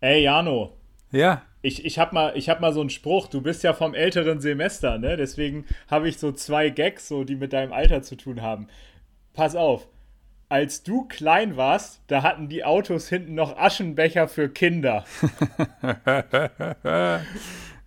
[0.00, 0.76] Hey Jano.
[1.12, 1.42] Ja.
[1.62, 4.98] Ich, ich habe mal, hab mal so einen Spruch, du bist ja vom älteren Semester,
[4.98, 5.16] ne?
[5.16, 8.68] Deswegen habe ich so zwei Gags, so, die mit deinem Alter zu tun haben.
[9.32, 9.88] Pass auf,
[10.48, 15.04] als du klein warst, da hatten die Autos hinten noch Aschenbecher für Kinder.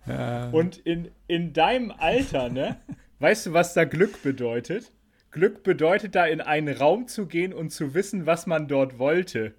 [0.06, 0.48] ja.
[0.52, 2.76] Und in, in deinem Alter, ne?
[3.20, 4.92] Weißt du, was da Glück bedeutet?
[5.30, 9.54] Glück bedeutet da in einen Raum zu gehen und zu wissen, was man dort wollte.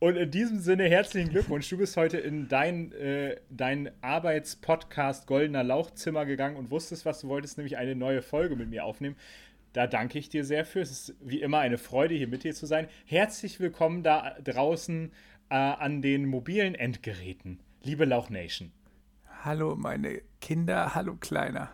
[0.00, 1.68] Und in diesem Sinne herzlichen Glückwunsch.
[1.68, 7.28] Du bist heute in dein, äh, dein Arbeitspodcast Goldener Lauchzimmer gegangen und wusstest, was du
[7.28, 9.16] wolltest, nämlich eine neue Folge mit mir aufnehmen.
[9.78, 10.80] Da danke ich dir sehr für.
[10.80, 12.88] Es ist wie immer eine Freude, hier mit dir zu sein.
[13.06, 15.12] Herzlich willkommen da draußen
[15.50, 17.60] äh, an den mobilen Endgeräten.
[17.84, 18.72] Liebe Lauch Nation.
[19.44, 20.96] Hallo, meine Kinder.
[20.96, 21.70] Hallo, Kleiner.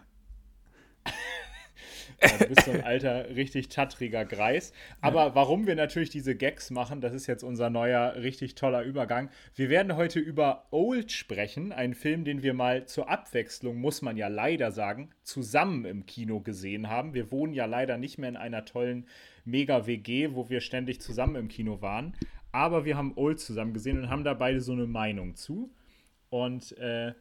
[2.25, 4.73] Ja, du bist so ein alter, richtig tattriger Greis.
[5.01, 5.35] Aber ja.
[5.35, 9.31] warum wir natürlich diese Gags machen, das ist jetzt unser neuer, richtig toller Übergang.
[9.55, 14.17] Wir werden heute über Old sprechen, einen Film, den wir mal zur Abwechslung, muss man
[14.17, 17.15] ja leider sagen, zusammen im Kino gesehen haben.
[17.15, 19.07] Wir wohnen ja leider nicht mehr in einer tollen
[19.45, 22.15] Mega-WG, wo wir ständig zusammen im Kino waren.
[22.53, 25.71] Aber wir haben Old zusammen gesehen und haben da beide so eine Meinung zu.
[26.31, 27.13] Und äh,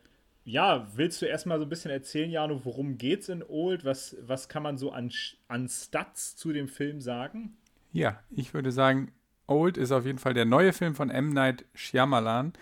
[0.45, 3.85] ja, willst du erstmal so ein bisschen erzählen, Jano, worum geht's in Old?
[3.85, 5.11] Was, was kann man so an,
[5.47, 7.55] an Stats zu dem Film sagen?
[7.93, 9.11] Ja, ich würde sagen,
[9.47, 11.29] Old ist auf jeden Fall der neue Film von M.
[11.29, 12.53] Night Shyamalan,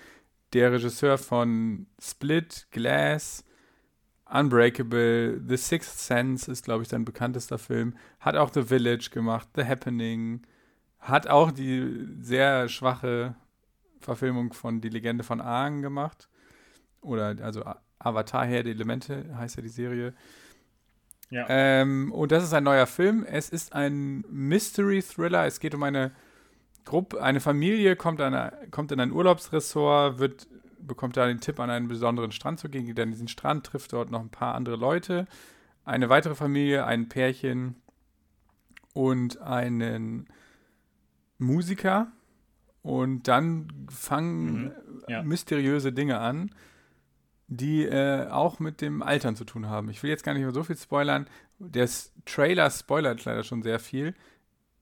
[0.54, 3.44] der Regisseur von Split, Glass,
[4.26, 7.96] Unbreakable, The Sixth Sense ist, glaube ich, sein bekanntester Film.
[8.20, 10.44] Hat auch The Village gemacht, The Happening.
[11.00, 13.36] Hat auch die sehr schwache
[14.00, 16.30] Verfilmung von Die Legende von Aang gemacht
[17.02, 17.64] oder also
[18.00, 20.14] Avatar Herr der Elemente heißt ja die Serie.
[21.30, 21.46] Ja.
[21.48, 23.24] Ähm, und das ist ein neuer Film.
[23.24, 25.46] Es ist ein Mystery-Thriller.
[25.46, 26.12] Es geht um eine
[26.84, 30.48] Gruppe, eine Familie kommt, eine, kommt in ein Urlaubsressort, wird,
[30.80, 33.94] bekommt da den Tipp, an einen besonderen Strand zu gehen, geht an diesen Strand, trifft
[33.94, 35.26] dort noch ein paar andere Leute.
[35.86, 37.76] Eine weitere Familie, ein Pärchen
[38.94, 40.28] und einen
[41.38, 42.12] Musiker.
[42.84, 44.72] Und dann fangen mhm.
[45.08, 45.24] ja.
[45.24, 46.52] mysteriöse Dinge an
[47.54, 49.90] die äh, auch mit dem Altern zu tun haben.
[49.90, 51.28] Ich will jetzt gar nicht mehr so viel spoilern.
[51.60, 51.90] Der
[52.26, 54.16] Trailer spoilert leider schon sehr viel.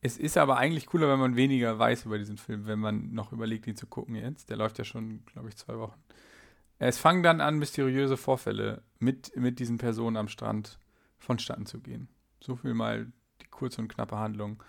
[0.01, 3.33] Es ist aber eigentlich cooler, wenn man weniger weiß über diesen Film, wenn man noch
[3.33, 4.51] überlegt, ihn zu gucken jetzt.
[4.51, 5.99] Der läuft ja schon, glaube ich, zwei Wochen.
[6.77, 10.77] Es fangen dann an, mysteriöse Vorfälle mit, mit diesen Personen am Strand
[11.17, 12.07] vonstatten zu gehen.
[12.39, 14.63] So viel mal die kurze und knappe Handlung.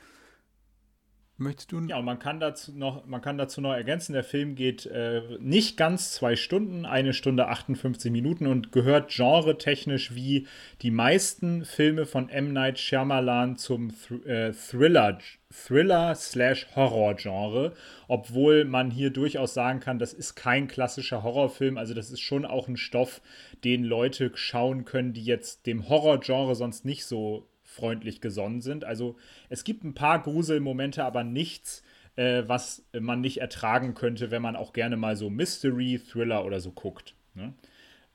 [1.40, 1.80] Möchtest du?
[1.80, 5.22] Ja, und man kann dazu noch, man kann dazu noch ergänzen, der Film geht äh,
[5.40, 10.46] nicht ganz zwei Stunden, eine Stunde 58 Minuten und gehört genretechnisch wie
[10.82, 12.52] die meisten Filme von M.
[12.52, 15.16] Night Shyamalan zum Thr äh, Thriller,
[15.50, 17.72] Thriller slash Horror-Genre,
[18.06, 22.44] obwohl man hier durchaus sagen kann, das ist kein klassischer Horrorfilm, also das ist schon
[22.44, 23.22] auch ein Stoff,
[23.64, 28.84] den Leute schauen können, die jetzt dem Horror-Genre sonst nicht so freundlich gesonnen sind.
[28.84, 29.16] Also
[29.48, 31.82] es gibt ein paar Gruselmomente, aber nichts,
[32.16, 36.60] äh, was man nicht ertragen könnte, wenn man auch gerne mal so Mystery, Thriller oder
[36.60, 37.14] so guckt.
[37.34, 37.54] Ne?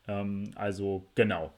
[0.08, 1.54] Ähm, also genau.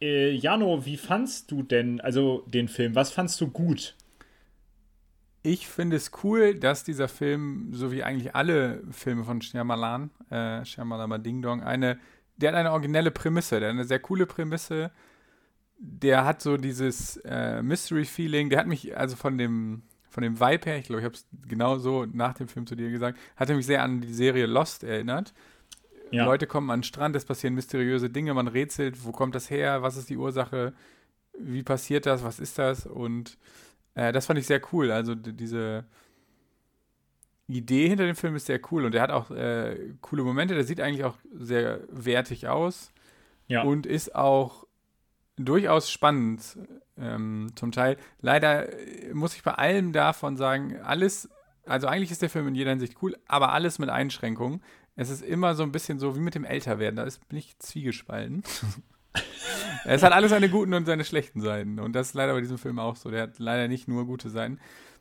[0.00, 2.94] Äh, Jano, wie fandst du denn also den Film?
[2.94, 3.96] Was fandst du gut?
[5.42, 10.64] Ich finde es cool, dass dieser Film, so wie eigentlich alle Filme von Shyamalan, äh,
[10.64, 11.98] Shyamalan Ding Dong, eine,
[12.36, 14.92] der hat eine originelle Prämisse, der hat eine sehr coole Prämisse
[15.84, 20.66] der hat so dieses äh, Mystery-Feeling, der hat mich, also von dem, von dem Vibe
[20.66, 23.50] her, ich glaube, ich habe es genau so nach dem Film zu dir gesagt, hat
[23.50, 25.34] er mich sehr an die Serie Lost erinnert.
[26.12, 26.24] Ja.
[26.24, 29.82] Leute kommen an den Strand, es passieren mysteriöse Dinge, man rätselt, wo kommt das her,
[29.82, 30.72] was ist die Ursache,
[31.36, 33.36] wie passiert das, was ist das und
[33.96, 34.92] äh, das fand ich sehr cool.
[34.92, 35.84] Also diese
[37.48, 40.64] Idee hinter dem Film ist sehr cool und der hat auch äh, coole Momente, der
[40.64, 42.92] sieht eigentlich auch sehr wertig aus
[43.48, 43.62] ja.
[43.62, 44.61] und ist auch
[45.36, 46.58] durchaus spannend
[46.98, 47.96] ähm, zum Teil.
[48.20, 51.28] Leider äh, muss ich bei allem davon sagen, alles,
[51.66, 54.62] also eigentlich ist der Film in jeder Hinsicht cool, aber alles mit Einschränkungen.
[54.94, 57.58] Es ist immer so ein bisschen so wie mit dem Älterwerden, da ist, bin ich
[57.58, 58.42] zwiegespalten.
[59.84, 61.78] es hat alles seine guten und seine schlechten Seiten.
[61.78, 63.10] Und das ist leider bei diesem Film auch so.
[63.10, 64.58] Der hat leider nicht nur gute Seiten.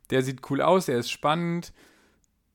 [0.10, 1.74] Der sieht cool aus, der ist spannend.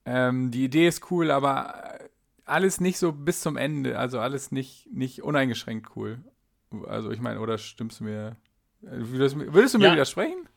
[0.06, 1.98] Ähm, die Idee ist cool, aber
[2.46, 3.98] alles nicht so bis zum Ende.
[3.98, 6.20] Also alles nicht, nicht uneingeschränkt cool.
[6.86, 8.36] Also ich meine, oder stimmst du mir.
[8.80, 9.92] Würdest, würdest du mir ja.
[9.92, 10.48] widersprechen?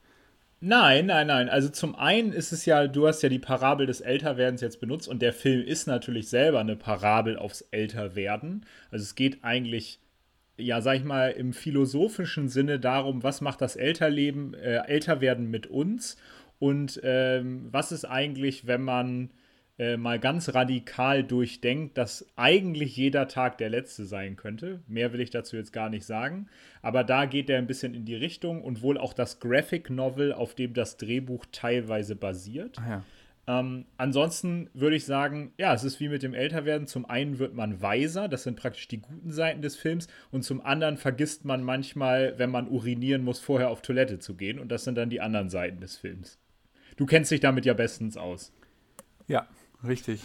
[0.62, 1.48] Nein, nein, nein.
[1.48, 5.08] Also zum einen ist es ja, du hast ja die Parabel des Älterwerdens jetzt benutzt
[5.08, 8.66] und der Film ist natürlich selber eine Parabel aufs Älterwerden.
[8.92, 10.02] Also es geht eigentlich,
[10.58, 15.68] ja, sag ich mal, im philosophischen Sinne darum, was macht das Älterleben, äh, Älterwerden mit
[15.68, 16.18] uns
[16.60, 19.32] und ähm, was ist eigentlich, wenn man
[19.80, 24.82] äh, mal ganz radikal durchdenkt, dass eigentlich jeder Tag der letzte sein könnte.
[24.88, 26.48] Mehr will ich dazu jetzt gar nicht sagen.
[26.82, 30.34] Aber da geht er ein bisschen in die Richtung und wohl auch das Graphic Novel,
[30.34, 32.78] auf dem das Drehbuch teilweise basiert.
[32.78, 33.04] Ah, ja.
[33.48, 36.86] Ähm, ansonsten würde ich sagen, ja, es ist wie mit dem Älterwerden.
[36.86, 40.64] Zum einen wird man weiser, das sind praktisch die guten Seiten des Films, und zum
[40.64, 44.60] anderen vergisst man manchmal, wenn man urinieren muss, vorher auf Toilette zu gehen.
[44.60, 46.38] Und das sind dann die anderen Seiten des Films.
[46.98, 48.52] Du kennst dich damit ja bestens aus.
[49.28, 49.48] Ja,
[49.88, 50.22] Richtig.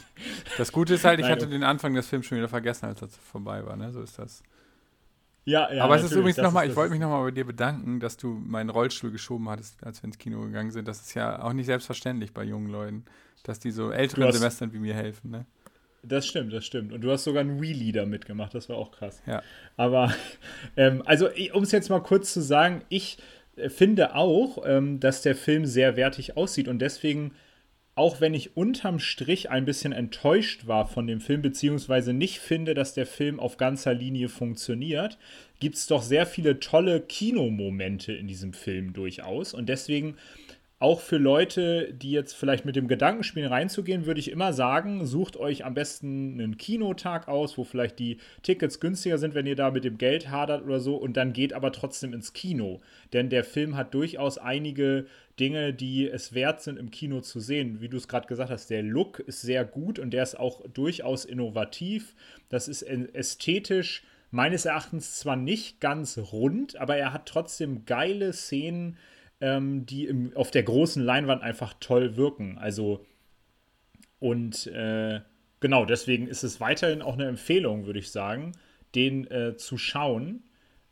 [0.58, 3.00] Das Gute ist halt, ich Nein, hatte den Anfang des Films schon wieder vergessen, als
[3.00, 3.92] das vorbei war, ne?
[3.92, 4.42] So ist das.
[5.44, 5.84] Ja, ja.
[5.84, 8.70] Aber es ist übrigens nochmal, ich wollte mich nochmal bei dir bedanken, dass du meinen
[8.70, 10.88] Rollstuhl geschoben hattest, als wir ins Kino gegangen sind.
[10.88, 13.04] Das ist ja auch nicht selbstverständlich bei jungen Leuten,
[13.42, 15.46] dass die so älteren hast, Semestern wie mir helfen, ne?
[16.02, 16.92] Das stimmt, das stimmt.
[16.92, 19.22] Und du hast sogar einen Wheelie da mitgemacht, das war auch krass.
[19.26, 19.42] Ja.
[19.76, 20.12] Aber,
[20.76, 23.18] ähm, also, um es jetzt mal kurz zu sagen, ich
[23.56, 27.32] äh, finde auch, ähm, dass der Film sehr wertig aussieht und deswegen
[27.96, 32.74] auch wenn ich unterm Strich ein bisschen enttäuscht war von dem Film, beziehungsweise nicht finde,
[32.74, 35.16] dass der Film auf ganzer Linie funktioniert,
[35.60, 39.54] gibt es doch sehr viele tolle Kinomomente in diesem Film durchaus.
[39.54, 40.16] Und deswegen
[40.84, 45.38] auch für Leute, die jetzt vielleicht mit dem Gedankenspiel reinzugehen, würde ich immer sagen, sucht
[45.38, 49.70] euch am besten einen Kinotag aus, wo vielleicht die Tickets günstiger sind, wenn ihr da
[49.70, 52.82] mit dem Geld hadert oder so, und dann geht aber trotzdem ins Kino.
[53.14, 55.06] Denn der Film hat durchaus einige
[55.40, 57.80] Dinge, die es wert sind, im Kino zu sehen.
[57.80, 60.60] Wie du es gerade gesagt hast, der Look ist sehr gut und der ist auch
[60.68, 62.14] durchaus innovativ.
[62.50, 68.98] Das ist ästhetisch meines Erachtens zwar nicht ganz rund, aber er hat trotzdem geile Szenen
[69.44, 72.56] ähm, die im, auf der großen Leinwand einfach toll wirken.
[72.56, 73.04] Also,
[74.18, 75.20] und äh,
[75.60, 78.52] genau, deswegen ist es weiterhin auch eine Empfehlung, würde ich sagen,
[78.94, 80.44] den äh, zu schauen.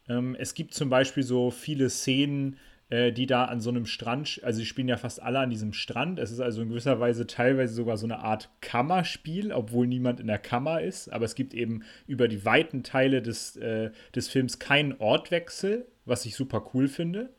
[0.07, 2.59] Ähm, es gibt zum Beispiel so viele Szenen,
[2.91, 5.73] äh, die da an so einem Strand, also sie spielen ja fast alle an diesem
[5.73, 6.19] Strand.
[6.19, 10.27] Es ist also in gewisser Weise teilweise sogar so eine Art Kammerspiel, obwohl niemand in
[10.27, 11.11] der Kammer ist.
[11.11, 16.27] Aber es gibt eben über die weiten Teile des, äh, des Films keinen Ortwechsel, was
[16.27, 17.31] ich super cool finde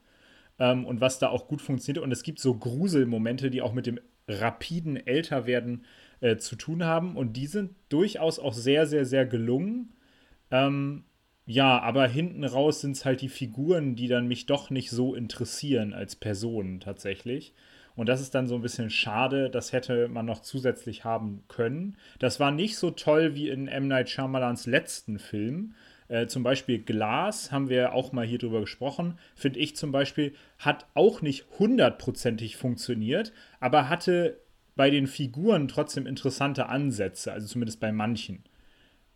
[0.60, 2.04] ähm, und was da auch gut funktioniert.
[2.04, 5.86] Und es gibt so Gruselmomente, die auch mit dem rapiden Älterwerden
[6.22, 7.18] äh, zu tun haben.
[7.18, 9.94] Und die sind durchaus auch sehr, sehr, sehr gelungen.
[10.52, 11.04] Ähm,
[11.46, 15.14] ja, aber hinten raus sind es halt die Figuren, die dann mich doch nicht so
[15.14, 17.54] interessieren als Personen tatsächlich.
[17.96, 21.98] Und das ist dann so ein bisschen schade, das hätte man noch zusätzlich haben können.
[22.18, 23.88] Das war nicht so toll wie in M.
[23.88, 25.76] Night Shyamalans letzten Film,
[26.14, 30.36] äh, zum Beispiel Glas, haben wir auch mal hier drüber gesprochen, finde ich zum Beispiel,
[30.60, 34.38] hat auch nicht hundertprozentig funktioniert, aber hatte
[34.76, 38.44] bei den Figuren trotzdem interessante Ansätze, also zumindest bei manchen.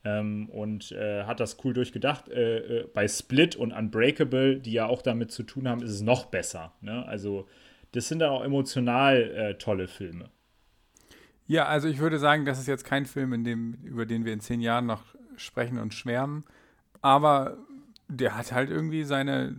[0.03, 2.29] Ähm, und äh, hat das cool durchgedacht.
[2.29, 6.01] Äh, äh, bei Split und Unbreakable, die ja auch damit zu tun haben, ist es
[6.01, 6.73] noch besser.
[6.81, 7.05] Ne?
[7.05, 7.47] Also,
[7.91, 10.31] das sind dann auch emotional äh, tolle Filme.
[11.45, 14.33] Ja, also ich würde sagen, das ist jetzt kein Film, in dem, über den wir
[14.33, 15.03] in zehn Jahren noch
[15.35, 16.43] sprechen und schwärmen.
[17.01, 17.57] Aber
[18.07, 19.55] der hat halt irgendwie seine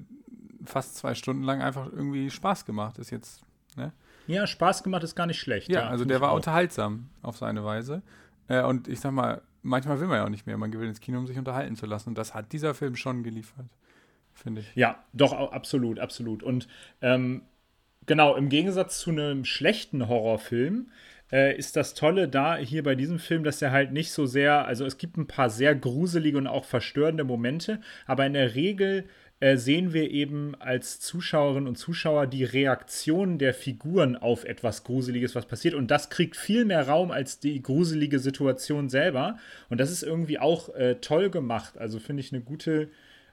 [0.65, 2.99] fast zwei Stunden lang einfach irgendwie Spaß gemacht.
[2.99, 3.43] Ist jetzt,
[3.77, 3.93] ne?
[4.27, 5.71] Ja, Spaß gemacht ist gar nicht schlecht.
[5.71, 6.37] Ja, ja also der war auch.
[6.37, 8.03] unterhaltsam auf seine Weise.
[8.49, 10.59] Äh, und ich sag mal, manchmal will man ja auch nicht mehr.
[10.59, 12.11] Man will ins Kino, um sich unterhalten zu lassen.
[12.11, 13.67] Und das hat dieser Film schon geliefert,
[14.35, 14.75] finde ich.
[14.75, 16.43] Ja, doch, absolut, absolut.
[16.43, 16.69] Und
[17.01, 17.43] ähm,
[18.07, 20.91] genau, im Gegensatz zu einem schlechten Horrorfilm
[21.33, 24.67] äh, ist das Tolle da hier bei diesem Film, dass er halt nicht so sehr,
[24.67, 29.05] also es gibt ein paar sehr gruselige und auch verstörende Momente, aber in der Regel
[29.41, 35.37] äh, sehen wir eben als Zuschauerinnen und Zuschauer die Reaktion der Figuren auf etwas Gruseliges,
[35.37, 35.75] was passiert.
[35.75, 39.39] Und das kriegt viel mehr Raum als die gruselige Situation selber.
[39.69, 41.79] Und das ist irgendwie auch äh, toll gemacht.
[41.79, 42.89] Also finde ich eine gute,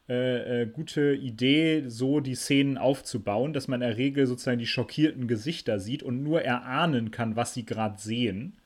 [0.08, 4.68] äh, äh, gute Idee, so die Szenen aufzubauen, dass man in der Regel sozusagen die
[4.68, 8.58] schockierten Gesichter sieht und nur erahnen kann, was sie gerade sehen.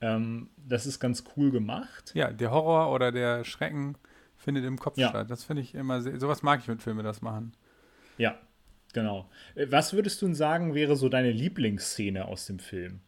[0.00, 2.12] Ähm, das ist ganz cool gemacht.
[2.14, 3.96] Ja, der Horror oder der Schrecken
[4.36, 5.10] findet im Kopf ja.
[5.10, 5.30] statt.
[5.30, 7.52] Das finde ich immer sehr, sowas mag ich mit Filmen, das machen.
[8.16, 8.38] Ja,
[8.94, 9.28] genau.
[9.54, 13.00] Äh, was würdest du sagen, wäre so deine Lieblingsszene aus dem Film?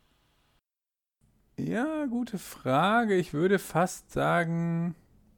[1.56, 3.14] Ja, gute Frage.
[3.14, 4.94] Ich würde fast sagen,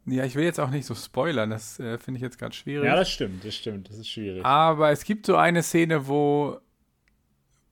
[0.07, 2.87] ja, ich will jetzt auch nicht so spoilern, das äh, finde ich jetzt gerade schwierig.
[2.87, 4.45] Ja, das stimmt, das stimmt, das ist schwierig.
[4.45, 6.61] Aber es gibt so eine Szene, wo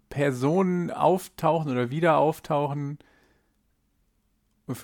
[0.09, 2.99] Personen auftauchen oder wieder auftauchen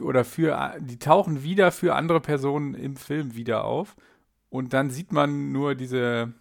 [0.01, 3.97] oder für die tauchen wieder für andere Personen im Film wieder auf
[4.51, 6.35] und dann sieht man nur diese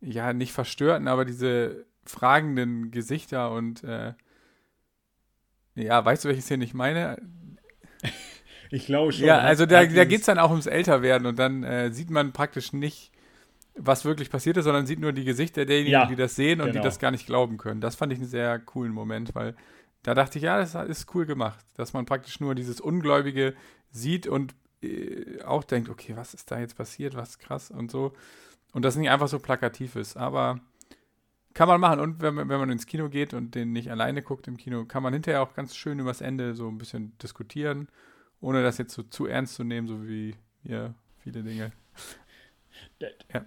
[0.00, 4.14] ja, nicht verstörten, aber diese fragenden Gesichter und äh,
[5.74, 7.16] ja, weißt du, welche Szene ich meine?
[8.70, 9.26] Ich glaube schon.
[9.26, 12.32] Ja, also da, da geht es dann auch ums Älterwerden und dann äh, sieht man
[12.32, 13.10] praktisch nicht,
[13.74, 16.68] was wirklich passiert ist, sondern sieht nur die Gesichter derjenigen, ja, die das sehen und
[16.68, 16.80] genau.
[16.80, 17.80] die das gar nicht glauben können.
[17.80, 19.56] Das fand ich einen sehr coolen Moment, weil
[20.02, 23.54] da dachte ich, ja, das ist cool gemacht, dass man praktisch nur dieses Ungläubige
[23.90, 28.12] sieht und äh, auch denkt, okay, was ist da jetzt passiert, was krass und so.
[28.72, 30.60] Und das nicht einfach so plakativ ist, aber
[31.54, 31.98] kann man machen.
[31.98, 35.02] Und wenn, wenn man ins Kino geht und den nicht alleine guckt im Kino, kann
[35.02, 37.88] man hinterher auch ganz schön übers Ende so ein bisschen diskutieren
[38.40, 41.72] ohne das jetzt so zu ernst zu nehmen, so wie ja, viele Dinge.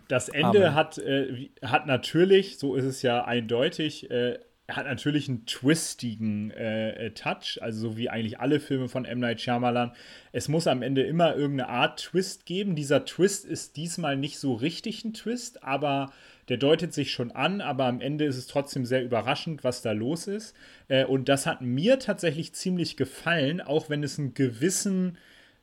[0.07, 5.45] Das Ende hat, äh, hat natürlich, so ist es ja eindeutig, äh, hat natürlich einen
[5.45, 9.19] twistigen äh, Touch, also so wie eigentlich alle Filme von M.
[9.19, 9.91] Night Shyamalan.
[10.31, 12.75] Es muss am Ende immer irgendeine Art Twist geben.
[12.75, 16.11] Dieser Twist ist diesmal nicht so richtig ein Twist, aber
[16.49, 19.91] der deutet sich schon an, aber am Ende ist es trotzdem sehr überraschend, was da
[19.91, 20.55] los ist.
[20.87, 25.17] Äh, und das hat mir tatsächlich ziemlich gefallen, auch wenn es einen gewissen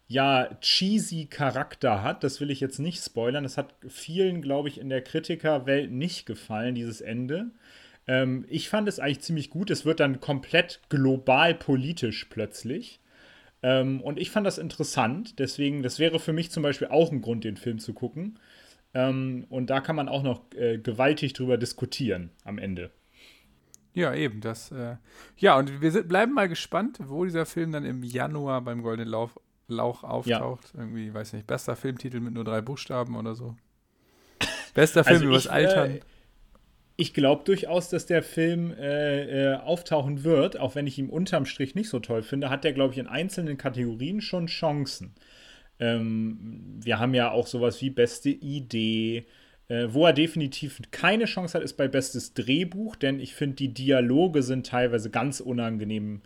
[0.09, 2.25] ja, cheesy Charakter hat.
[2.25, 3.45] Das will ich jetzt nicht spoilern.
[3.45, 7.53] Das hat vielen, glaube ich, in der Kritikerwelt nicht gefallen, dieses Ende.
[8.09, 9.71] Ähm, ich fand es eigentlich ziemlich gut.
[9.71, 12.99] Es wird dann komplett global politisch plötzlich.
[13.63, 15.39] Ähm, und ich fand das interessant.
[15.39, 18.39] Deswegen, das wäre für mich zum Beispiel auch ein Grund, den Film zu gucken.
[18.93, 22.91] Ähm, und da kann man auch noch äh, gewaltig drüber diskutieren am Ende.
[23.93, 24.41] Ja, eben.
[24.41, 24.97] Das, äh,
[25.37, 29.09] ja, und wir sind, bleiben mal gespannt, wo dieser Film dann im Januar beim Goldenen
[29.09, 30.73] Lauf, Lauch auftaucht.
[30.75, 30.81] Ja.
[30.81, 33.57] Irgendwie, weiß nicht, bester Filmtitel mit nur drei Buchstaben oder so.
[34.75, 35.91] Bester Film also übers äh, Altern.
[35.93, 36.01] Äh,
[36.97, 41.47] ich glaube durchaus, dass der Film äh, äh, auftauchen wird, auch wenn ich ihn unterm
[41.47, 45.15] Strich nicht so toll finde, hat der, glaube ich, in einzelnen Kategorien schon Chancen.
[45.81, 49.27] Ähm, wir haben ja auch sowas wie beste Idee.
[49.69, 53.73] Äh, wo er definitiv keine Chance hat, ist bei bestes Drehbuch, denn ich finde, die
[53.73, 56.23] Dialoge sind teilweise ganz unangenehm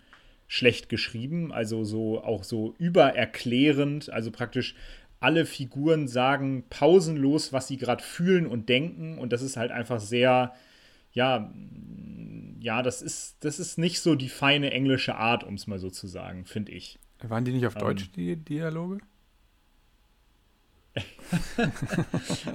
[0.46, 4.74] schlecht geschrieben, also so auch so übererklärend, also praktisch
[5.20, 10.00] alle Figuren sagen pausenlos, was sie gerade fühlen und denken und das ist halt einfach
[10.00, 10.54] sehr
[11.12, 11.52] ja,
[12.60, 15.90] ja, das ist das ist nicht so die feine englische Art, um es mal so
[15.90, 16.98] zu sagen, finde ich.
[17.22, 18.98] Waren die nicht auf Deutsch ähm, die Dialoge?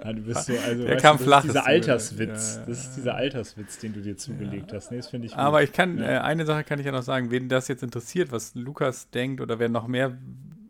[0.04, 1.42] ja, du bist so, also, Der kam du, flach.
[1.42, 2.56] Dieser Alterswitz.
[2.56, 4.92] Ja, ja, das ist dieser Alterswitz, den du dir zugelegt hast.
[4.92, 5.40] Nee, das finde ich gut.
[5.40, 8.32] Aber ich kann, äh, eine Sache kann ich ja noch sagen, wen das jetzt interessiert,
[8.32, 10.18] was Lukas denkt oder wer noch mehr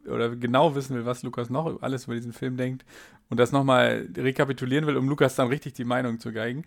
[0.08, 2.84] oder genau wissen will, was Lukas noch alles über diesen Film denkt
[3.30, 6.64] und das nochmal rekapitulieren will, um Lukas dann richtig die Meinung zu geigen.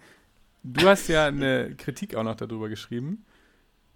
[0.62, 3.24] Du hast ja eine Kritik auch noch darüber geschrieben.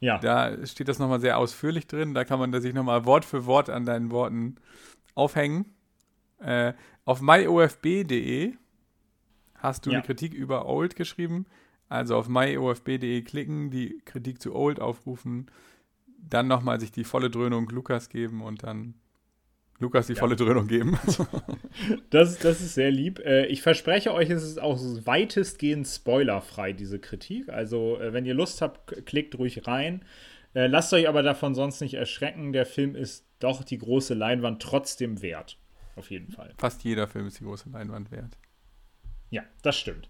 [0.00, 0.18] Ja.
[0.18, 2.12] Da steht das nochmal sehr ausführlich drin.
[2.12, 4.56] Da kann man sich nochmal Wort für Wort an deinen Worten
[5.14, 5.66] aufhängen.
[6.38, 6.74] Äh,
[7.06, 8.52] auf myofb.de
[9.54, 9.98] hast du ja.
[9.98, 11.46] eine Kritik über Old geschrieben.
[11.88, 15.46] Also auf myofb.de klicken, die Kritik zu Old aufrufen,
[16.18, 18.94] dann nochmal sich die volle Dröhnung Lukas geben und dann
[19.78, 20.18] Lukas die ja.
[20.18, 20.98] volle Dröhnung geben.
[22.10, 23.20] das, das ist sehr lieb.
[23.20, 27.48] Äh, ich verspreche euch, es ist auch weitestgehend spoilerfrei, diese Kritik.
[27.50, 30.04] Also, äh, wenn ihr Lust habt, klickt ruhig rein.
[30.54, 32.52] Äh, lasst euch aber davon sonst nicht erschrecken.
[32.52, 35.58] Der Film ist doch die große Leinwand trotzdem wert.
[35.96, 36.54] Auf jeden Fall.
[36.58, 38.38] Fast jeder Film ist die große Leinwand wert.
[39.30, 40.08] Ja, das stimmt.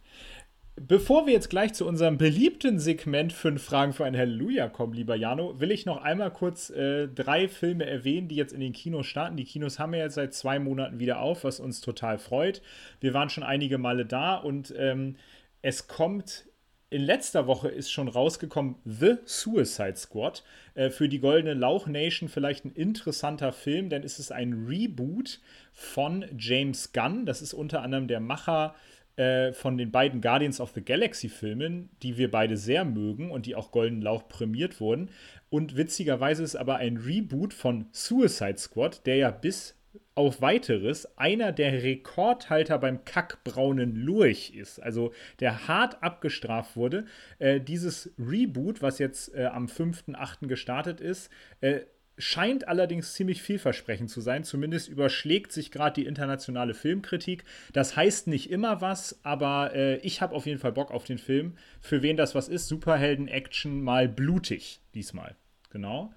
[0.79, 5.17] Bevor wir jetzt gleich zu unserem beliebten Segment Fünf Fragen für ein Halleluja kommen, lieber
[5.17, 9.07] Jano, will ich noch einmal kurz äh, drei Filme erwähnen, die jetzt in den Kinos
[9.07, 9.39] starten.
[9.39, 12.61] Die Kinos haben wir jetzt seit zwei Monaten wieder auf, was uns total freut.
[13.01, 15.17] Wir waren schon einige Male da und ähm,
[15.63, 16.45] es kommt
[16.89, 20.45] in letzter Woche ist schon rausgekommen The Suicide Squad.
[20.75, 25.41] Äh, für die Goldene Lauch Nation vielleicht ein interessanter Film, denn es ist ein Reboot
[25.73, 27.27] von James Gunn.
[27.27, 28.75] Das ist unter anderem der Macher
[29.17, 33.47] äh, von den beiden Guardians of the Galaxy Filmen, die wir beide sehr mögen und
[33.47, 35.11] die auch Golden Lauch prämiert wurden.
[35.49, 39.76] Und witzigerweise ist aber ein Reboot von Suicide Squad, der ja bis
[40.17, 47.05] auf weiteres einer der Rekordhalter beim kackbraunen Lurch ist, also der hart abgestraft wurde.
[47.39, 50.49] Äh, dieses Reboot, was jetzt äh, am 5.8.
[50.49, 51.31] gestartet ist,
[51.61, 51.81] äh,
[52.17, 54.43] scheint allerdings ziemlich vielversprechend zu sein.
[54.43, 57.45] Zumindest überschlägt sich gerade die internationale Filmkritik.
[57.75, 61.19] Das heißt nicht immer was, aber äh, ich habe auf jeden Fall Bock auf den
[61.19, 61.59] Film.
[61.83, 65.37] Für wen das was ist, Superhelden-Action mal blutig diesmal.
[65.69, 66.15] Genau.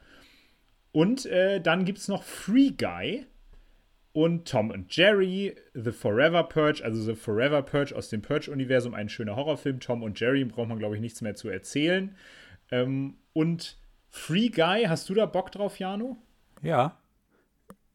[0.94, 3.25] Und äh, dann gibt es noch Free Guy
[4.12, 9.10] und Tom und Jerry, The Forever Purge, also The Forever Purge aus dem Purge-Universum, ein
[9.10, 9.80] schöner Horrorfilm.
[9.80, 12.16] Tom und Jerry braucht man, glaube ich, nichts mehr zu erzählen.
[12.72, 13.78] Ähm, und
[14.10, 16.18] Free Guy, hast du da Bock drauf, Jano?
[16.62, 16.98] Ja.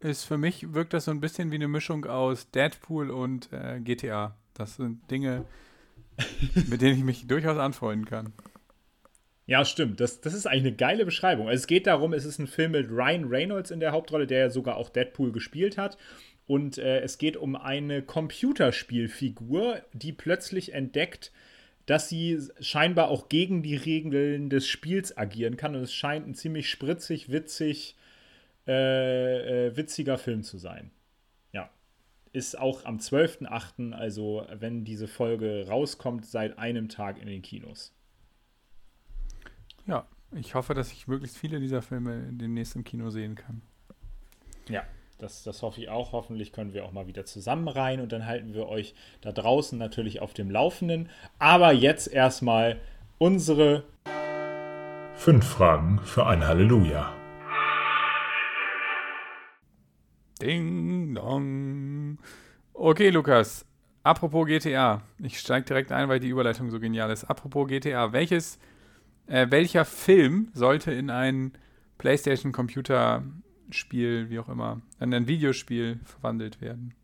[0.00, 3.80] Ist für mich wirkt das so ein bisschen wie eine Mischung aus Deadpool und äh,
[3.80, 4.37] GTA.
[4.52, 5.44] Das sind Dinge,
[6.68, 8.33] mit denen ich mich durchaus anfreunden kann.
[9.46, 10.00] Ja, stimmt.
[10.00, 11.48] Das, das ist eigentlich eine geile Beschreibung.
[11.48, 14.38] Also es geht darum, es ist ein Film mit Ryan Reynolds in der Hauptrolle, der
[14.38, 15.98] ja sogar auch Deadpool gespielt hat.
[16.46, 21.30] Und äh, es geht um eine Computerspielfigur, die plötzlich entdeckt,
[21.86, 25.74] dass sie scheinbar auch gegen die Regeln des Spiels agieren kann.
[25.74, 27.96] Und es scheint ein ziemlich spritzig, witzig,
[28.66, 30.90] äh, äh, witziger Film zu sein.
[31.52, 31.68] Ja.
[32.32, 37.92] Ist auch am 12.08., also wenn diese Folge rauskommt, seit einem Tag in den Kinos.
[39.86, 43.62] Ja, ich hoffe, dass ich möglichst viele dieser Filme demnächst im Kino sehen kann.
[44.68, 44.82] Ja,
[45.18, 46.12] das, das hoffe ich auch.
[46.12, 49.78] Hoffentlich können wir auch mal wieder zusammen rein und dann halten wir euch da draußen
[49.78, 51.10] natürlich auf dem Laufenden.
[51.38, 52.80] Aber jetzt erstmal
[53.18, 53.84] unsere
[55.14, 57.12] fünf Fragen für ein Halleluja.
[60.40, 62.18] Ding dong.
[62.72, 63.64] Okay, Lukas.
[64.02, 65.02] Apropos GTA.
[65.18, 67.24] Ich steige direkt ein, weil die Überleitung so genial ist.
[67.24, 68.12] Apropos GTA.
[68.12, 68.58] Welches
[69.26, 71.52] äh, welcher Film sollte in ein
[71.99, 76.95] PlayStation-Computerspiel, wie auch immer, in ein Videospiel verwandelt werden?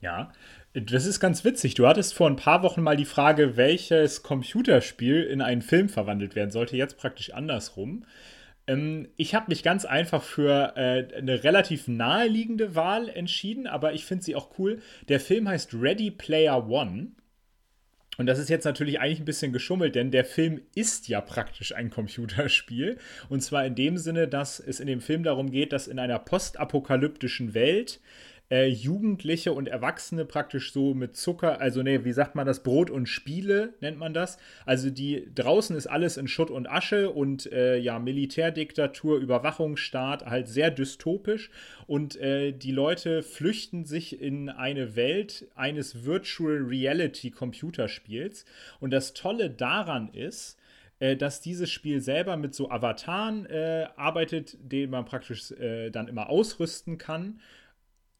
[0.00, 0.32] Ja,
[0.74, 1.74] das ist ganz witzig.
[1.74, 6.36] Du hattest vor ein paar Wochen mal die Frage, welches Computerspiel in einen Film verwandelt
[6.36, 6.76] werden sollte.
[6.76, 8.04] Jetzt praktisch andersrum.
[8.68, 14.04] Ähm, ich habe mich ganz einfach für äh, eine relativ naheliegende Wahl entschieden, aber ich
[14.04, 14.80] finde sie auch cool.
[15.08, 17.12] Der Film heißt Ready Player One.
[18.18, 21.74] Und das ist jetzt natürlich eigentlich ein bisschen geschummelt, denn der Film ist ja praktisch
[21.74, 22.98] ein Computerspiel.
[23.28, 26.18] Und zwar in dem Sinne, dass es in dem Film darum geht, dass in einer
[26.18, 28.00] postapokalyptischen Welt
[28.50, 32.90] äh, Jugendliche und Erwachsene praktisch so mit Zucker, also nee, wie sagt man das, Brot
[32.90, 34.38] und Spiele nennt man das.
[34.64, 40.48] Also die draußen ist alles in Schutt und Asche und äh, ja, Militärdiktatur, Überwachungsstaat, halt
[40.48, 41.50] sehr dystopisch.
[41.86, 48.44] Und äh, die Leute flüchten sich in eine Welt eines Virtual Reality Computerspiels.
[48.80, 50.58] Und das Tolle daran ist,
[51.00, 56.08] äh, dass dieses Spiel selber mit so Avataren äh, arbeitet, den man praktisch äh, dann
[56.08, 57.40] immer ausrüsten kann.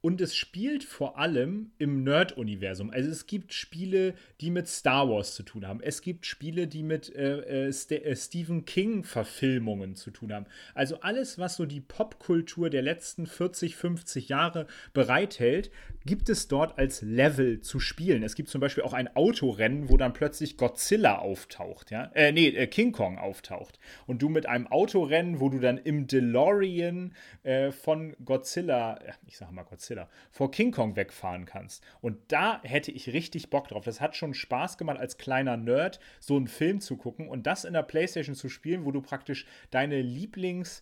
[0.00, 2.90] Und es spielt vor allem im Nerd-Universum.
[2.90, 5.80] Also es gibt Spiele, die mit Star Wars zu tun haben.
[5.80, 10.46] Es gibt Spiele, die mit äh, äh, St äh, Stephen King-Verfilmungen zu tun haben.
[10.72, 15.72] Also alles, was so die Popkultur der letzten 40, 50 Jahre bereithält,
[16.08, 18.22] gibt es dort als Level zu spielen.
[18.22, 21.90] Es gibt zum Beispiel auch ein Autorennen, wo dann plötzlich Godzilla auftaucht.
[21.90, 22.10] Ja?
[22.14, 23.78] Äh, nee, äh, King Kong auftaucht.
[24.06, 29.52] Und du mit einem Autorennen, wo du dann im DeLorean äh, von Godzilla, ich sag
[29.52, 31.84] mal Godzilla vor King Kong wegfahren kannst.
[32.00, 33.84] Und da hätte ich richtig Bock drauf.
[33.84, 37.66] Das hat schon Spaß gemacht, als kleiner Nerd so einen Film zu gucken und das
[37.66, 40.80] in der PlayStation zu spielen, wo du praktisch deine Lieblings-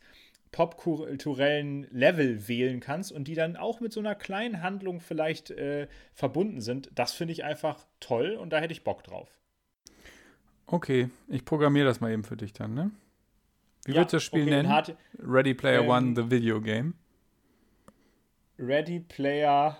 [0.57, 5.87] popkulturellen Level wählen kannst und die dann auch mit so einer kleinen Handlung vielleicht äh,
[6.15, 6.91] verbunden sind.
[6.95, 9.29] Das finde ich einfach toll und da hätte ich Bock drauf.
[10.67, 12.91] Okay, ich programmiere das mal eben für dich dann, ne?
[13.85, 14.97] Wie ja, wird das Spiel okay, nennen?
[15.19, 16.95] Ready Player ähm, One, the Video Game.
[18.59, 19.77] Ready Player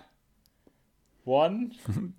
[1.25, 1.71] One.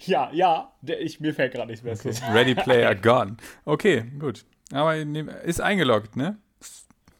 [0.00, 2.14] ja, ja, ich, mir fällt gerade nichts mehr okay.
[2.32, 3.36] Ready Player Gone.
[3.66, 4.46] Okay, gut.
[4.72, 6.38] Aber ist eingeloggt, ne?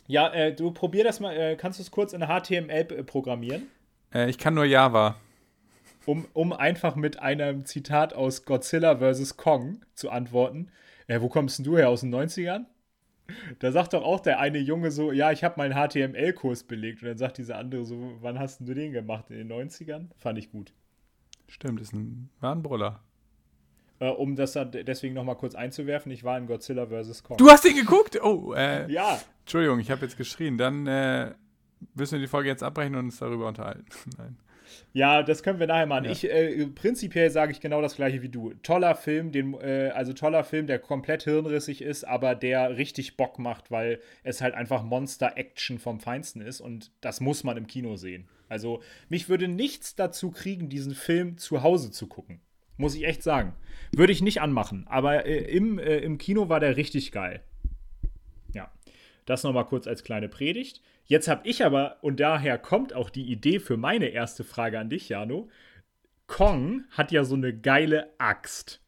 [0.07, 1.37] Ja, äh, du probier das mal.
[1.37, 3.69] Äh, kannst du es kurz in HTML äh, programmieren?
[4.13, 5.17] Äh, ich kann nur Java.
[6.07, 9.37] Um, um einfach mit einem Zitat aus Godzilla vs.
[9.39, 10.71] Kong zu antworten.
[11.07, 11.89] Äh, wo kommst denn du her?
[11.89, 12.67] Aus den 90ern?
[13.59, 17.03] Da sagt doch auch der eine Junge so, ja, ich habe meinen HTML-Kurs belegt.
[17.03, 19.31] Und dann sagt dieser andere so, wann hast du den gemacht?
[19.31, 20.09] In den 90ern?
[20.19, 20.75] Fand ich gut.
[21.49, 23.01] Stimmt, ist ein, war ein Brüller.
[24.01, 27.23] Äh, um das deswegen nochmal kurz einzuwerfen, ich war in Godzilla vs.
[27.23, 27.37] Kong.
[27.37, 28.21] Du hast den geguckt?
[28.23, 29.21] Oh, äh, Ja.
[29.41, 30.59] Entschuldigung, ich habe jetzt geschrien.
[30.59, 31.33] Dann äh,
[31.95, 33.85] müssen wir die Folge jetzt abbrechen und uns darüber unterhalten.
[34.19, 34.37] Nein.
[34.93, 36.05] Ja, das können wir nachher machen.
[36.05, 36.11] Ja.
[36.11, 38.55] Ich, äh, prinzipiell sage ich genau das gleiche wie du.
[38.63, 43.39] Toller Film, den, äh, also toller Film, der komplett hirnrissig ist, aber der richtig Bock
[43.39, 47.97] macht, weil es halt einfach Monster-Action vom Feinsten ist und das muss man im Kino
[47.97, 48.29] sehen.
[48.49, 52.41] Also mich würde nichts dazu kriegen, diesen Film zu Hause zu gucken.
[52.77, 53.55] Muss ich echt sagen.
[53.93, 57.43] Würde ich nicht anmachen, aber äh, im, äh, im Kino war der richtig geil.
[58.53, 58.73] Ja,
[59.27, 60.83] das nochmal kurz als kleine Predigt.
[61.07, 64.89] Jetzt habe ich aber, und daher kommt auch die Idee für meine erste Frage an
[64.89, 65.49] dich, Jano.
[66.27, 68.81] Kong hat ja so eine geile Axt.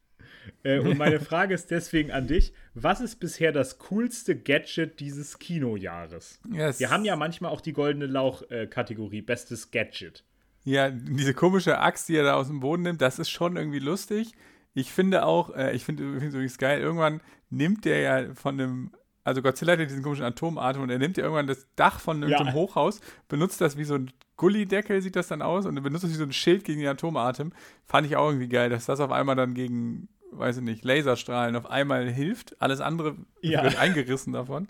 [0.63, 5.39] Äh, und meine Frage ist deswegen an dich: Was ist bisher das coolste Gadget dieses
[5.39, 6.39] Kinojahres?
[6.51, 6.79] Yes.
[6.79, 10.23] Wir haben ja manchmal auch die goldene Lauch-Kategorie, bestes Gadget.
[10.69, 13.79] Ja, diese komische Axt, die er da aus dem Boden nimmt, das ist schon irgendwie
[13.79, 14.33] lustig.
[14.73, 18.91] Ich finde auch, äh, ich finde es übrigens geil, irgendwann nimmt der ja von einem
[19.23, 22.21] also Godzilla hat ja diesen komischen Atomatem und er nimmt ja irgendwann das Dach von
[22.21, 22.53] irgendeinem Ja.
[22.53, 26.15] Hochhaus, benutzt das wie so ein Gullideckel, sieht das dann aus, und benutzt das wie
[26.15, 27.51] so ein Schild gegen den Atomatem.
[27.85, 31.57] Fand ich auch irgendwie geil, dass das auf einmal dann gegen, weiß ich nicht, Laserstrahlen
[31.57, 32.61] auf einmal hilft.
[32.61, 33.63] Alles andere Ja.
[33.63, 34.69] wird eingerissen davon.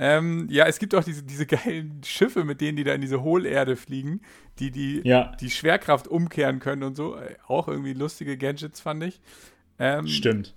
[0.00, 3.20] Ähm, ja, es gibt auch diese, diese geilen Schiffe, mit denen die da in diese
[3.22, 4.20] Hohlerde fliegen,
[4.60, 5.32] die die, Ja.
[5.40, 7.16] die Schwerkraft umkehren können und so.
[7.16, 9.20] Äh, Auch irgendwie lustige Gadgets, fand ich.
[9.80, 10.54] Ähm, Stimmt.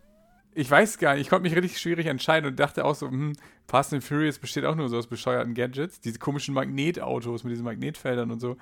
[0.53, 3.33] ich weiß gar nicht, ich konnte mich richtig schwierig entscheiden und dachte auch so, hm,
[3.67, 7.65] Fast and Furious besteht auch nur so aus bescheuerten Gadgets, diese komischen Magnetautos mit diesen
[7.65, 8.57] Magnetfeldern und so.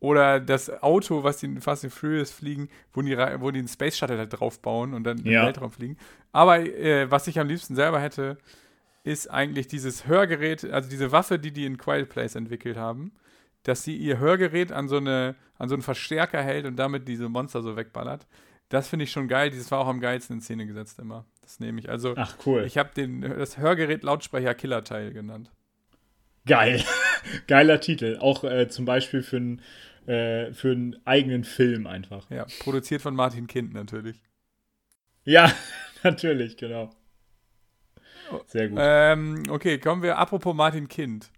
[0.00, 3.68] Oder das Auto, was die in Fast and Furious fliegen, wo die, wo die einen
[3.68, 5.44] Space Shuttle halt draufbauen und dann in den Ja.
[5.46, 5.96] Weltraum fliegen.
[6.32, 8.38] Aber äh, was ich am liebsten selber hätte,
[9.04, 13.12] ist eigentlich dieses Hörgerät, also diese Waffe, die die in Quiet Place entwickelt haben,
[13.62, 17.28] dass sie ihr Hörgerät an so, eine, an so einen Verstärker hält und damit diese
[17.28, 18.26] Monster so wegballert.
[18.70, 19.50] Das finde ich schon geil.
[19.50, 21.26] Dieses war auch am geilsten in Szene gesetzt immer.
[21.42, 21.90] Das nehme ich.
[21.90, 22.64] Also, Ach, cool.
[22.64, 22.90] ich habe
[23.38, 25.50] das Hörgerät Lautsprecher Killerteil genannt.
[26.46, 26.82] Geil.
[27.46, 28.18] Geiler Titel.
[28.20, 29.62] Auch äh, zum Beispiel für, einen
[30.06, 32.28] äh, für einen eigenen Film einfach.
[32.30, 34.22] Ja, produziert von Martin Kind natürlich.
[35.24, 35.52] Ja,
[36.02, 36.90] natürlich, genau.
[38.46, 38.78] Sehr gut.
[38.80, 41.30] Ähm, okay, kommen wir, apropos Martin Kind.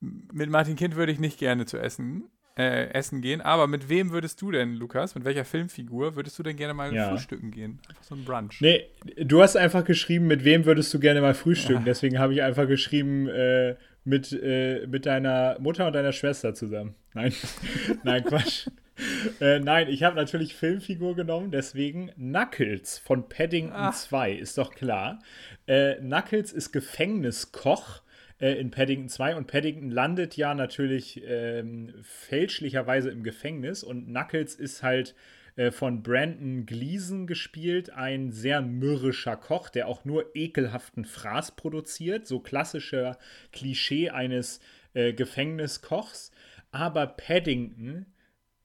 [0.00, 2.24] Mit Martin Kind würde ich nicht gerne zu essen,
[2.56, 6.42] äh, essen gehen, aber mit wem würdest du denn, Lukas, mit welcher Filmfigur würdest du
[6.44, 7.08] denn gerne mal Ja.
[7.10, 7.80] frühstücken gehen?
[7.88, 8.60] Einfach so ein Brunch.
[8.60, 8.86] Nee,
[9.16, 11.84] du hast einfach geschrieben, mit wem würdest du gerne mal frühstücken.
[11.84, 16.94] Deswegen habe ich einfach geschrieben, äh, mit, äh, mit deiner Mutter und deiner Schwester zusammen.
[17.14, 17.32] Nein,
[18.04, 18.68] nein, Quatsch.
[19.40, 23.92] Äh, nein, ich habe natürlich Filmfigur genommen, deswegen Knuckles von Paddington Ah.
[23.92, 25.20] 2, ist doch klar.
[25.66, 28.02] Äh, Knuckles ist Gefängniskoch
[28.40, 34.54] äh, in Paddington 2 und Paddington landet ja natürlich ähm, fälschlicherweise im Gefängnis und Knuckles
[34.54, 35.14] ist halt
[35.56, 42.26] äh, von Brandon Gleason gespielt, ein sehr mürrischer Koch, der auch nur ekelhaften Fraß produziert,
[42.26, 43.18] so klassischer
[43.52, 44.60] Klischee eines
[44.94, 46.30] äh, Gefängniskochs.
[46.70, 48.06] Aber Paddington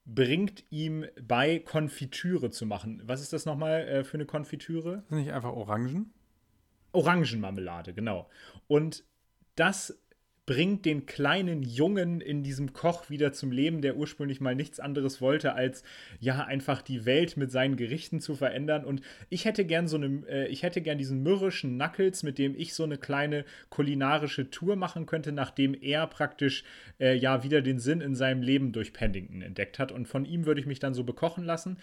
[0.05, 3.01] bringt ihm bei, Konfitüre zu machen.
[3.05, 5.03] Was ist das nochmal äh, für eine Konfitüre?
[5.09, 6.13] Sind nicht einfach Orangen?
[6.91, 8.29] Orangenmarmelade, genau.
[8.67, 9.03] Und
[9.55, 10.02] das
[10.45, 15.21] bringt den kleinen Jungen in diesem Koch wieder zum Leben, der ursprünglich mal nichts anderes
[15.21, 15.83] wollte, als
[16.19, 18.83] ja einfach die Welt mit seinen Gerichten zu verändern.
[18.83, 22.55] Und ich hätte gern so eine, äh, ich hätte gern diesen mürrischen Knuckles, mit dem
[22.57, 26.65] ich so eine kleine kulinarische Tour machen könnte, nachdem er praktisch
[26.99, 29.93] äh, ja wieder den Sinn in seinem Leben durch Paddington entdeckt hat.
[29.93, 31.77] Und von ihm würde ich mich dann so bekochen lassen.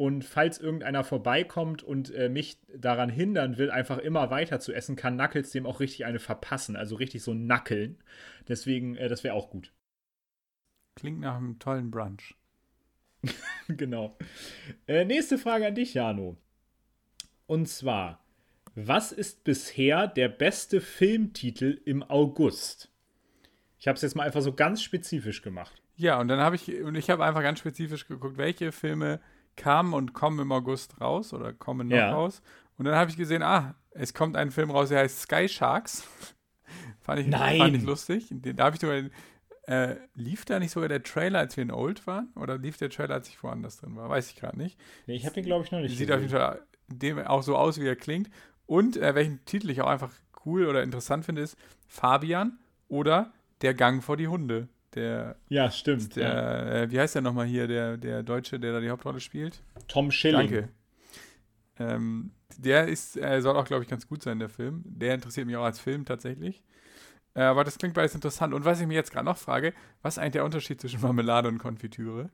[0.00, 4.96] Und falls irgendeiner vorbeikommt und äh, mich daran hindern will, einfach immer weiter zu essen,
[4.96, 6.74] kann Knuckles dem auch richtig eine verpassen.
[6.74, 7.98] Also richtig so nackeln.
[8.48, 9.74] Deswegen, äh, das wäre auch gut.
[10.96, 12.34] Klingt nach einem tollen Brunch.
[13.68, 14.16] genau.
[14.88, 16.38] Äh, nächste Frage an dich, Jano.
[17.46, 18.24] Und zwar,
[18.74, 22.90] was ist bisher der beste Filmtitel im August?
[23.78, 25.82] Ich habe es jetzt mal einfach so ganz spezifisch gemacht.
[25.96, 29.20] Ja, und dann habe ich, und ich habe einfach ganz spezifisch geguckt, welche Filme
[29.56, 32.12] kamen und kommen im August raus oder kommen noch Ja.
[32.12, 32.42] raus.
[32.78, 36.06] Und dann habe ich gesehen, ah, es kommt ein Film raus, der heißt Sky Sharks.
[37.00, 37.58] fand, ich, Nein.
[37.58, 38.28] fand ich lustig.
[38.30, 39.02] Den, da habe ich sogar,
[39.66, 42.32] äh, lief da nicht sogar der Trailer, als wir in Old waren?
[42.36, 44.08] Oder lief der Trailer, als ich woanders drin war?
[44.08, 44.78] Weiß ich gerade nicht.
[45.06, 47.56] Nee, ich habe den, glaube ich, noch nicht Sieht auf jeden Fall dem auch so
[47.56, 48.30] aus, wie er klingt.
[48.66, 50.12] Und äh, welchen Titel ich auch einfach
[50.46, 52.58] cool oder interessant finde, ist Fabian
[52.88, 53.32] oder
[53.62, 54.68] Der Gang vor die Hunde.
[54.94, 56.16] Der Ja, stimmt.
[56.16, 56.82] der, ja.
[56.82, 59.62] äh, wie heißt der nochmal hier, der, der Deutsche, der da die Hauptrolle spielt?
[59.88, 60.50] Tom Schilling.
[60.50, 60.68] Danke.
[61.78, 64.82] Ähm, der ist, äh, soll auch, glaube ich, ganz gut sein, der Film.
[64.84, 66.62] Der interessiert mich auch als Film tatsächlich.
[67.34, 68.52] Äh, aber das klingt beides interessant.
[68.52, 69.72] Und was ich mich jetzt gerade noch frage,
[70.02, 72.30] was ist eigentlich der Unterschied zwischen Marmelade und Konfitüre?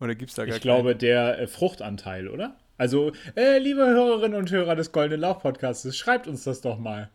[0.00, 2.56] Oder gibt es da gar Ich glaube, der äh, Fruchtanteil, oder?
[2.76, 7.10] Also, äh, liebe Hörerinnen und Hörer des Goldenen Lauch Podcasts, schreibt uns das doch mal.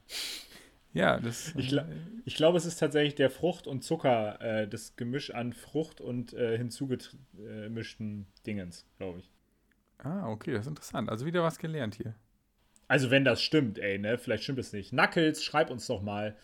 [0.93, 1.53] Ja, das.
[1.55, 1.87] Ich, gla
[2.25, 6.33] ich glaube, es ist tatsächlich der Frucht und Zucker, äh, das Gemisch an Frucht und
[6.33, 9.31] äh, hinzugemischten Dingens, glaube ich.
[9.99, 11.09] ah, okay, das ist interessant.
[11.09, 12.15] Also wieder was gelernt hier.
[12.87, 14.17] Also, wenn das stimmt, ey, ne?
[14.17, 14.89] Vielleicht stimmt es nicht.
[14.89, 16.35] Knuckles, schreib uns doch mal.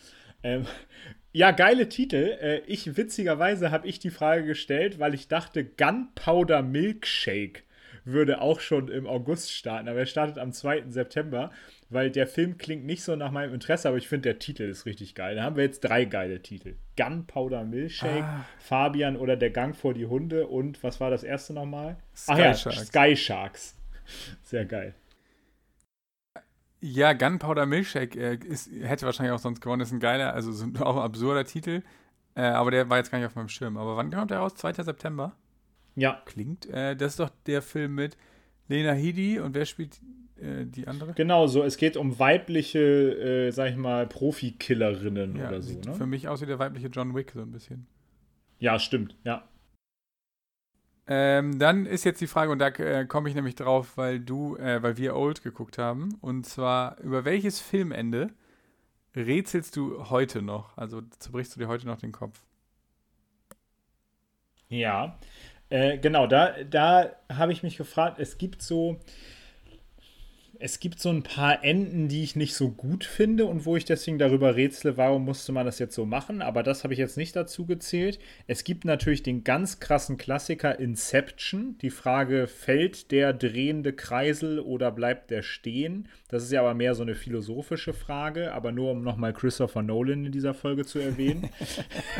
[0.43, 0.65] Ähm,
[1.33, 2.37] ja, geile Titel.
[2.39, 7.64] Äh, ich, witzigerweise, habe ich die Frage gestellt, weil ich dachte, Gunpowder Milkshake
[8.05, 9.87] würde auch schon im August starten.
[9.89, 10.85] Aber er startet am 2.
[10.89, 11.51] September,
[11.89, 14.85] weil der Film klingt nicht so nach meinem Interesse, aber ich finde, der Titel ist
[14.85, 15.35] richtig geil.
[15.35, 16.75] Da haben wir jetzt drei geile Titel.
[16.97, 18.45] Gunpowder Milkshake, Ah.
[18.59, 21.97] Fabian oder Der Gang vor die Hunde und was war das erste nochmal?
[22.15, 22.87] Sky Ach ja, Sharks.
[22.87, 23.75] Sky Sharks.
[24.43, 24.93] Sehr geil.
[26.81, 29.81] Ja, Gunpowder Milkshake äh, ist, hätte wahrscheinlich auch sonst gewonnen.
[29.81, 31.81] Ist ein geiler, also auch ein absurder Titel.
[32.35, 33.77] Äh, aber der war jetzt gar nicht auf meinem Schirm.
[33.77, 34.53] Aber wann kommt der raus?
[34.55, 34.73] 2.
[34.73, 35.35] September?
[35.95, 36.65] Ja, Klingt.
[36.67, 38.17] Äh, das ist doch der Film mit
[38.67, 40.01] Lena Headey und wer spielt
[40.37, 41.13] äh, die andere?
[41.13, 41.63] Genau so.
[41.63, 42.79] Es geht um weibliche,
[43.47, 45.69] äh, sag ich mal, Profikillerinnen Ja, oder so.
[45.69, 45.93] sieht Ne?
[45.93, 47.87] für mich aus wie der weibliche John Wick so ein bisschen.
[48.59, 49.15] Ja, stimmt.
[49.23, 49.47] Ja.
[51.07, 54.55] Ähm, dann ist jetzt die Frage, und da äh, komme ich nämlich drauf, weil du,
[54.57, 56.15] äh, weil wir Old geguckt haben.
[56.19, 58.31] Und zwar, über welches Filmende
[59.15, 60.75] rätselst du heute noch?
[60.77, 62.41] Also zerbrichst du dir heute noch den Kopf?
[64.67, 65.19] Ja,
[65.75, 68.97] äh, genau, da, da habe ich mich gefragt, es gibt so,
[70.57, 73.83] es gibt so ein paar Enden, die ich nicht so gut finde und wo ich
[73.83, 77.17] deswegen darüber rätsle, warum musste man das jetzt so machen, aber das habe ich jetzt
[77.17, 78.19] nicht dazu gezählt.
[78.47, 84.93] Es gibt natürlich den ganz krassen Klassiker Inception, die Frage, fällt der drehende Kreisel oder
[84.93, 86.07] bleibt der stehen?
[86.29, 90.25] Das ist ja aber mehr so eine philosophische Frage, aber nur um nochmal Christopher Nolan
[90.25, 91.49] in dieser Folge zu erwähnen.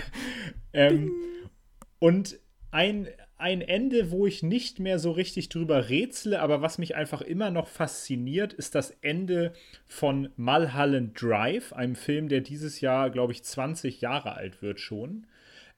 [0.74, 1.10] ähm,
[2.00, 2.38] und
[2.76, 7.22] ein, ein Ende, wo ich nicht mehr so richtig drüber rätsle, aber was mich einfach
[7.22, 9.54] immer noch fasziniert, ist das Ende
[9.86, 15.28] von Mulholland Drive, einem Film, der dieses Jahr, glaube ich, 20 Jahre alt wird schon.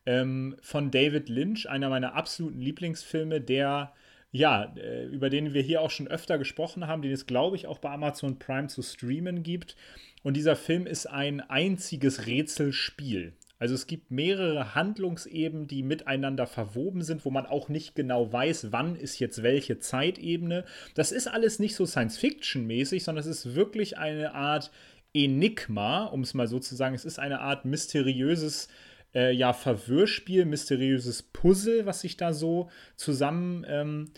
[0.05, 3.93] Ähm, von David Lynch, einer meiner absoluten Lieblingsfilme, der
[4.31, 7.65] ja, äh, über den wir hier auch schon öfter gesprochen haben, den es, glaube ich,
[7.65, 9.75] auch bei Amazon Prime zu streamen gibt.
[10.23, 13.33] Und dieser Film ist ein einziges Rätselspiel.
[13.59, 18.71] Also es gibt mehrere Handlungsebenen, die miteinander verwoben sind, wo man auch nicht genau weiß,
[18.71, 20.63] wann ist jetzt welche Zeitebene.
[20.93, 24.71] Das ist alles nicht so Science-Fiction-mäßig, sondern es ist wirklich eine Art
[25.13, 26.93] Enigma, um es mal so zu sagen.
[26.93, 28.67] Es ist eine Art mysteriöses
[29.15, 34.11] äh, ja, Verwirrspiel, mysteriöses Puzzle, was sich da so zusammen, ähm,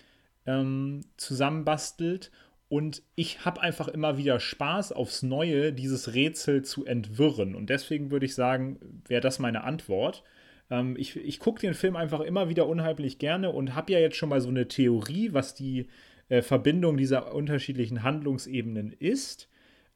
[0.46, 2.32] ähm, zusammenbastelt.
[2.70, 7.56] Und ich habe einfach immer wieder Spaß aufs Neue, dieses Rätsel zu entwirren.
[7.56, 10.24] Und deswegen würde ich sagen, wäre das meine Antwort.
[10.70, 14.18] Ähm, ich ich gucke den Film einfach immer wieder unheimlich gerne und habe ja jetzt
[14.18, 15.88] schon mal so eine Theorie, was die
[16.30, 19.50] äh, Verbindung dieser unterschiedlichen Handlungsebenen ist.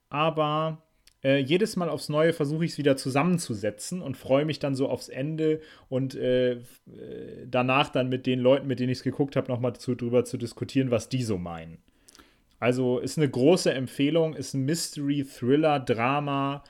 [0.09, 0.83] Aber
[1.23, 4.89] äh, jedes Mal aufs Neue versuche ich es wieder zusammenzusetzen und freue mich dann so
[4.89, 6.57] aufs Ende und äh,
[7.47, 10.89] danach dann mit den Leuten, mit denen ich es geguckt habe, nochmal drüber zu diskutieren,
[10.89, 11.77] was die so meinen.
[12.63, 16.63] Also ist eine große Empfehlung, ist ein Mystery, Thriller, Drama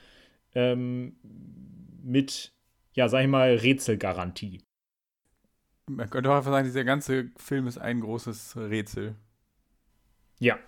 [0.52, 1.14] ähm,
[2.02, 2.52] mit,
[2.94, 4.60] ja, sag ich mal, Rätselgarantie.
[5.88, 9.14] Man könnte auch einfach sagen, dieser ganze Film ist ein großes Rätsel.
[10.40, 10.58] Ja.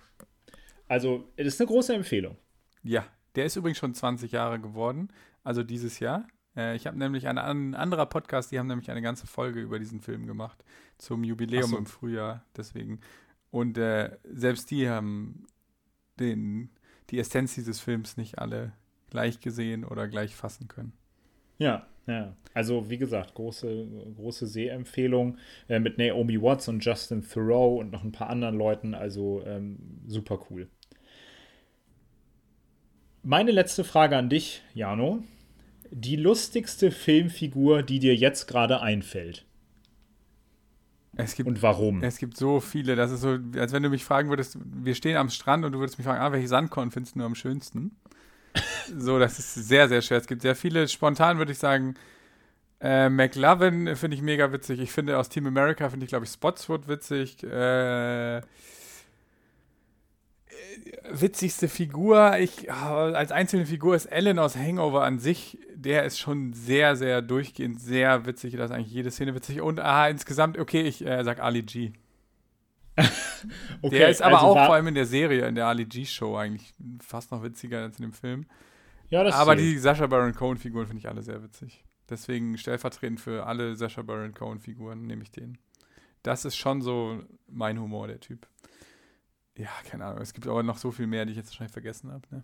[0.87, 2.37] Also, es ist eine große Empfehlung.
[2.81, 5.09] Ja, der ist übrigens schon 20 Jahre geworden,
[5.43, 6.25] also dieses Jahr.
[6.55, 9.77] Äh, ich habe nämlich eine, ein anderer Podcast, die haben nämlich eine ganze Folge über
[9.77, 10.63] diesen Film gemacht
[10.97, 11.77] zum Jubiläum so.
[11.77, 12.45] im Frühjahr.
[12.55, 13.01] Deswegen
[13.51, 15.47] und äh, selbst die haben
[16.19, 16.69] den,
[17.09, 18.73] die Essenz dieses Films nicht alle
[19.09, 20.93] gleich gesehen oder gleich fassen können.
[21.57, 22.35] Ja, ja.
[22.53, 28.03] Also wie gesagt, große, große Sehempfehlung äh, mit Naomi Watts und Justin Thoreau und noch
[28.03, 28.93] ein paar anderen Leuten.
[28.93, 30.67] Also ähm, super cool.
[33.23, 35.23] Meine letzte Frage an dich, Jano.
[35.91, 39.46] Die lustigste Filmfigur, die dir jetzt gerade einfällt.
[41.15, 42.03] Es gibt, und warum?
[42.03, 45.17] Es gibt so viele, das ist so, als wenn du mich fragen würdest, wir stehen
[45.17, 47.95] am Strand und du würdest mich fragen, ah, welche Sandkorn findest du am schönsten?
[48.97, 50.17] so, das ist sehr, sehr schwer.
[50.17, 51.95] Es gibt sehr viele, spontan würde ich sagen,
[52.79, 54.79] äh, McLovin finde ich mega witzig.
[54.79, 57.43] Ich finde aus Team America finde ich, glaube ich, Spotswood witzig.
[57.43, 58.41] Äh,
[61.09, 65.57] witzigste Figur, ich als einzelne Figur ist Ellen aus Hangover an sich.
[65.75, 68.55] Der ist schon sehr, sehr durchgehend sehr witzig.
[68.55, 69.61] Da ist eigentlich jede Szene witzig.
[69.61, 71.93] Und ah, insgesamt, okay, ich äh, sag Ali G.
[73.81, 76.35] okay, der ist aber also auch vor allem in der Serie, in der Ali G-Show
[76.35, 78.45] eigentlich fast noch witziger als in dem Film.
[79.09, 81.83] Ja, das aber die Sasha Baron Cohen-Figuren finde ich alle sehr witzig.
[82.09, 85.57] Deswegen stellvertretend für alle Sasha Baron Cohen-Figuren nehme ich den.
[86.23, 88.47] Das ist schon so mein Humor, der Typ.
[89.57, 90.21] Ja, keine Ahnung.
[90.21, 92.23] Es gibt aber noch so viel mehr, die ich jetzt wahrscheinlich vergessen habe.
[92.31, 92.43] Ne?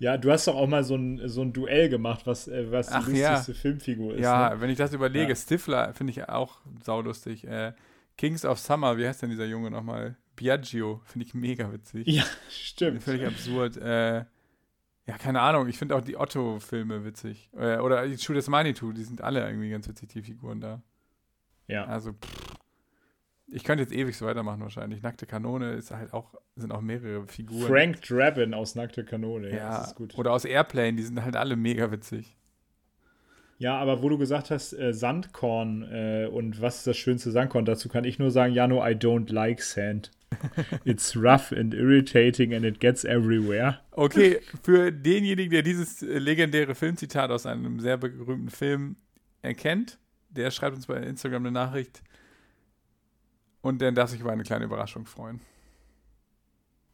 [0.00, 2.88] Ja, du hast doch auch mal so ein, so ein Duell gemacht, was, äh, was
[2.88, 3.58] Ach, die lustigste ja.
[3.58, 4.22] Filmfigur ist.
[4.22, 4.60] Ja, ne?
[4.60, 5.36] wenn ich das überlege, ja.
[5.36, 7.44] Stifler finde ich auch saulustig.
[7.46, 7.72] Äh,
[8.16, 10.16] Kings of Summer, wie heißt denn dieser Junge nochmal?
[10.36, 12.06] Biagio, finde ich mega witzig.
[12.06, 13.02] Ja, stimmt.
[13.02, 13.76] Völlig absurd.
[13.76, 15.68] Äh, ja, keine Ahnung.
[15.68, 17.50] Ich finde auch die Otto-Filme witzig.
[17.56, 20.82] Äh, oder die Shoot des Manitou, die sind alle irgendwie ganz witzig, die Figuren da.
[21.66, 21.86] Ja.
[21.86, 22.47] Also, pff.
[23.50, 25.02] Ich könnte jetzt ewig so weitermachen wahrscheinlich.
[25.02, 27.66] Nackte Kanone ist halt auch, sind auch mehrere Figuren.
[27.66, 30.18] Frank Drabin aus Nackte Kanone, ja, ja das ist gut.
[30.18, 32.36] Oder aus Airplane, die sind halt alle mega witzig.
[33.58, 37.64] Ja, aber wo du gesagt hast, äh, Sandkorn äh, und was ist das schönste Sandkorn,
[37.64, 40.12] dazu kann ich nur sagen, ja, no, I don't like sand.
[40.84, 43.80] It's rough and irritating and it gets everywhere.
[43.92, 48.96] Okay, für denjenigen, der dieses legendäre Filmzitat aus einem sehr berühmten Film
[49.42, 52.02] erkennt, der schreibt uns bei Instagram eine Nachricht.
[53.68, 55.40] Und dann darf sich über eine kleine Überraschung freuen.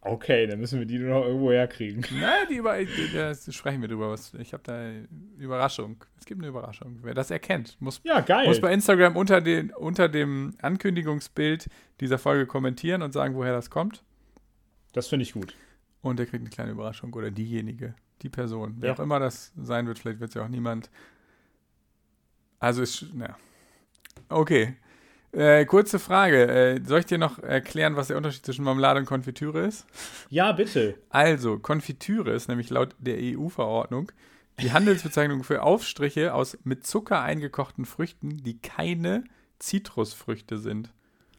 [0.00, 2.04] Okay, dann müssen wir die nur noch irgendwo herkriegen.
[2.20, 2.76] Nein, die über,
[3.14, 4.14] das sprechen wir drüber.
[4.38, 5.08] Ich habe da eine
[5.38, 6.04] Überraschung.
[6.18, 6.98] Es gibt eine Überraschung.
[7.02, 11.68] Wer das erkennt, muss, Ja, muss bei Instagram unter, den, unter dem Ankündigungsbild
[12.00, 14.02] dieser Folge kommentieren und sagen, woher das kommt.
[14.92, 15.54] Das finde ich gut.
[16.02, 17.14] Und der kriegt eine kleine Überraschung.
[17.14, 18.74] Oder diejenige, die Person.
[18.80, 18.94] Wer Ja.
[18.96, 20.90] auch immer das sein wird, vielleicht wird es ja auch niemand.
[22.58, 23.36] Also ist, ja.
[24.28, 24.76] Okay.
[25.34, 26.46] Äh, kurze Frage.
[26.46, 29.86] Äh, soll ich dir noch erklären, was der Unterschied zwischen Marmelade und Konfitüre ist?
[30.30, 30.94] Ja, bitte.
[31.10, 34.12] Also, Konfitüre ist nämlich laut der EU-Verordnung
[34.60, 39.24] die Handelsbezeichnung für Aufstriche aus mit Zucker eingekochten Früchten, die keine
[39.58, 40.92] Zitrusfrüchte sind.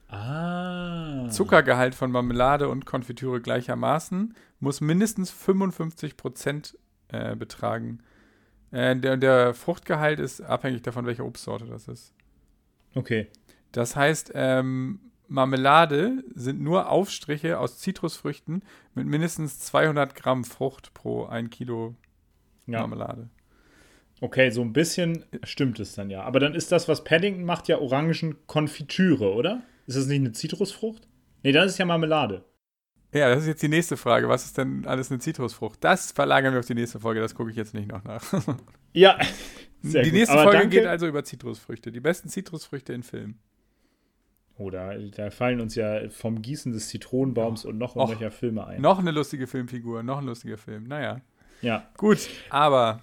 [0.10, 1.27] Ah.
[1.29, 6.77] Zuckergehalt von Marmelade und Konfitüre gleichermaßen muss mindestens 55 Prozent
[7.08, 7.99] äh, betragen.
[8.71, 12.13] Äh, der, der Fruchtgehalt ist abhängig davon, welche Obstsorte das ist.
[12.93, 13.27] Okay.
[13.76, 21.26] Das heißt, ähm, Marmelade sind nur Aufstriche aus Zitrusfrüchten mit mindestens 200 Gramm Frucht pro
[21.26, 21.96] 1 Kilo
[22.68, 22.80] Ja.
[22.80, 23.30] Marmelade.
[24.22, 26.24] Okay, so ein bisschen stimmt es dann ja.
[26.24, 29.62] Aber dann ist das, was Paddington macht, ja Orangenkonfitüre, oder?
[29.88, 31.06] Ist das nicht eine Zitrusfrucht?
[31.44, 32.46] Nee, das ist ja Marmelade.
[33.14, 34.30] Ja, das ist jetzt die nächste Frage.
[34.30, 35.84] Was ist denn alles eine Zitrusfrucht?
[35.84, 37.20] Das verlagern wir auf die nächste Folge.
[37.20, 38.24] Das gucke ich jetzt nicht noch nach.
[38.94, 39.18] Ja.
[39.82, 40.18] Sehr die gut.
[40.20, 40.78] nächste Aber Folge danke.
[40.78, 41.92] geht also über Zitrusfrüchte.
[41.92, 43.40] Die besten Zitrusfrüchte in Filmen.
[44.58, 44.94] Oh, da,
[45.32, 48.10] fallen uns ja vom Gießen des Zitronenbaums und noch Och.
[48.10, 48.82] irgendwelcher Filme ein.
[48.82, 50.86] Noch eine lustige Filmfigur, noch ein lustiger Film.
[50.86, 51.22] Naja.
[51.62, 51.89] Ja.
[51.98, 53.02] Gut, aber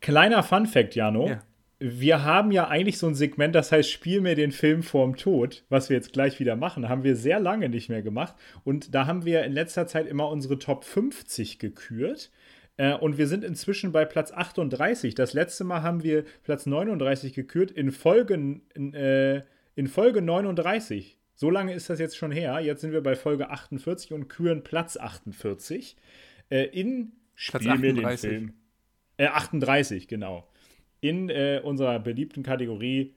[0.00, 1.28] Kleiner Fun-Fact, Jano.
[1.28, 1.42] Ja.
[1.80, 5.64] Wir haben ja eigentlich so ein Segment, das heißt, spiel mir den Film vorm Tod,
[5.68, 6.88] was wir jetzt gleich wieder machen.
[6.88, 8.34] Haben wir sehr lange nicht mehr gemacht.
[8.64, 12.30] Und da haben wir in letzter Zeit immer unsere Top 50 gekürt.
[12.78, 15.14] Äh, Und wir sind inzwischen bei Platz 38.
[15.14, 19.42] Das letzte Mal haben wir Platz 39 gekürt in Folge, in, äh,
[19.78, 21.20] in Folge 39.
[21.36, 22.58] So lange ist das jetzt schon her.
[22.58, 25.96] Jetzt sind wir bei Folge 48 und küren Platz 48.
[26.50, 28.28] Äh, in Platz Spiel mir den 38.
[28.28, 28.54] Film.
[29.18, 30.50] Äh, 38, genau.
[31.00, 33.14] In äh, unserer beliebten Kategorie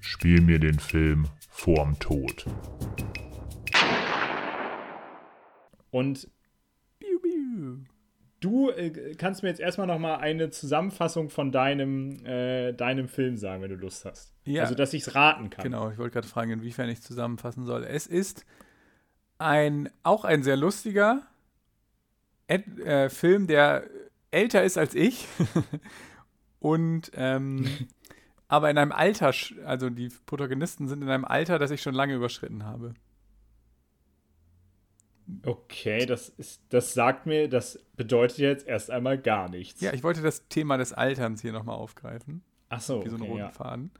[0.00, 2.46] Spiel mir den Film vorm Tod.
[5.90, 6.26] Und
[6.98, 7.84] Biu, biu.
[8.40, 13.36] Du äh, kannst mir jetzt erstmal noch mal eine Zusammenfassung von deinem, äh, deinem Film
[13.36, 14.32] sagen, wenn du Lust hast.
[14.44, 14.62] Ja.
[14.62, 15.62] Also, dass ich es raten kann.
[15.62, 17.84] Genau, ich wollte gerade fragen, inwiefern ich zusammenfassen soll.
[17.84, 18.44] Es ist
[19.38, 21.22] ein, auch ein sehr lustiger
[22.46, 23.84] Ed, äh, Film, der
[24.30, 25.26] älter ist als ich
[26.58, 27.66] und ähm,
[28.48, 29.32] aber in einem Alter,
[29.64, 32.94] also die Protagonisten sind in einem Alter, das ich schon lange überschritten habe.
[35.44, 39.80] Okay, das, ist, das sagt mir, das bedeutet jetzt erst einmal gar nichts.
[39.80, 43.22] Ja, ich wollte das Thema des Alterns hier nochmal aufgreifen, Ach so, wie so einen
[43.22, 43.50] okay, roten ja.
[43.50, 43.90] Faden.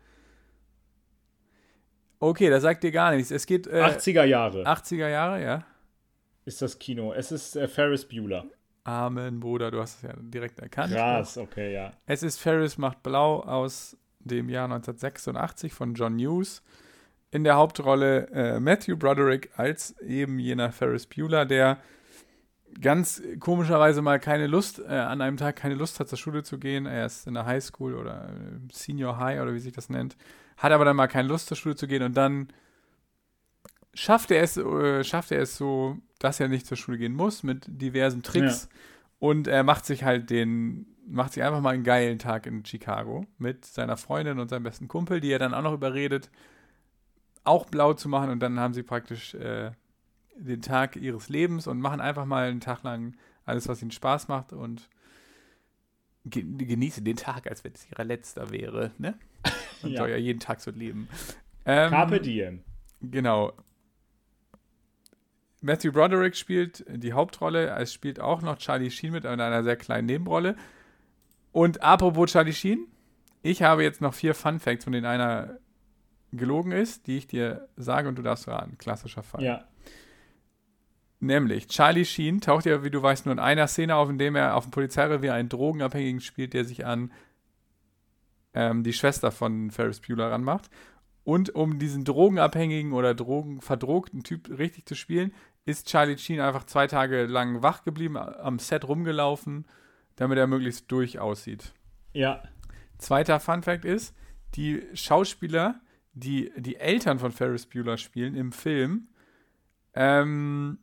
[2.18, 3.30] Okay, das sagt dir gar nichts.
[3.30, 5.64] Es geht äh, 80er Jahre 80er Jahre, ja.
[6.44, 7.12] ist das Kino.
[7.12, 8.44] Es ist äh, Ferris Bueller.
[8.84, 10.92] Amen, Bruder, du hast es ja direkt erkannt.
[10.92, 11.92] Krass, okay, ja.
[12.06, 16.62] Es ist Ferris macht blau aus dem Jahr 1986 von John Hughes.
[17.30, 21.78] In der Hauptrolle äh, Matthew Broderick als eben jener Ferris Bueller, der
[22.80, 26.58] ganz komischerweise mal keine Lust, äh, an einem Tag keine Lust hat, zur Schule zu
[26.58, 26.86] gehen.
[26.86, 30.16] Er ist in der Highschool oder äh, Senior High oder wie sich das nennt.
[30.56, 32.48] Hat aber dann mal keine Lust, zur Schule zu gehen und dann
[33.94, 37.42] schafft er es, äh, schafft er es so, dass er nicht zur Schule gehen muss
[37.42, 38.68] mit diversen Tricks.
[39.18, 43.26] Und er macht sich halt den, macht sich einfach mal einen geilen Tag in Chicago
[43.38, 46.30] mit seiner Freundin und seinem besten Kumpel, die er dann auch noch überredet,
[47.50, 48.30] auch blau zu machen.
[48.30, 49.72] Und dann haben sie praktisch äh,
[50.36, 54.28] den Tag ihres Lebens und machen einfach mal einen Tag lang alles, was ihnen Spaß
[54.28, 54.88] macht und
[56.24, 58.92] ge genießen den Tag, als wenn es ihrer letzter wäre.
[58.98, 59.18] Ne?
[59.82, 59.98] Und Ja.
[60.02, 61.08] soll ja jeden Tag so leben.
[61.64, 62.62] Ähm, Carpe Diem.
[63.00, 63.52] Genau.
[65.62, 67.68] Matthew Broderick spielt die Hauptrolle.
[67.70, 70.56] Es spielt auch noch Charlie Sheen mit in einer sehr kleinen Nebenrolle.
[71.52, 72.86] Und apropos Charlie Sheen,
[73.42, 75.58] ich habe jetzt noch vier Fun Facts, von denen einer
[76.32, 78.78] gelogen ist, die ich dir sage und du darfst raten.
[78.78, 79.42] Klassischer Fall.
[79.42, 79.64] Ja.
[81.20, 84.36] Nämlich, Charlie Sheen taucht ja, wie du weißt, nur in einer Szene auf, in dem
[84.36, 87.12] er auf dem Polizeirevier einen Drogenabhängigen spielt, der sich an
[88.54, 90.70] ähm, die Schwester von Ferris Bueller ranmacht.
[91.22, 95.34] Und um diesen Drogenabhängigen oder Drogenverdrogten Typ richtig zu spielen,
[95.66, 99.66] ist Charlie Sheen einfach zwei Tage lang wach geblieben, am Set rumgelaufen,
[100.16, 101.74] damit er möglichst durch aussieht.
[102.14, 102.42] Ja.
[102.96, 104.14] Zweiter Fun Fact ist,
[104.54, 105.80] die Schauspieler,
[106.12, 109.08] die die Eltern von Ferris Bueller spielen im Film,
[109.94, 110.78] ähm,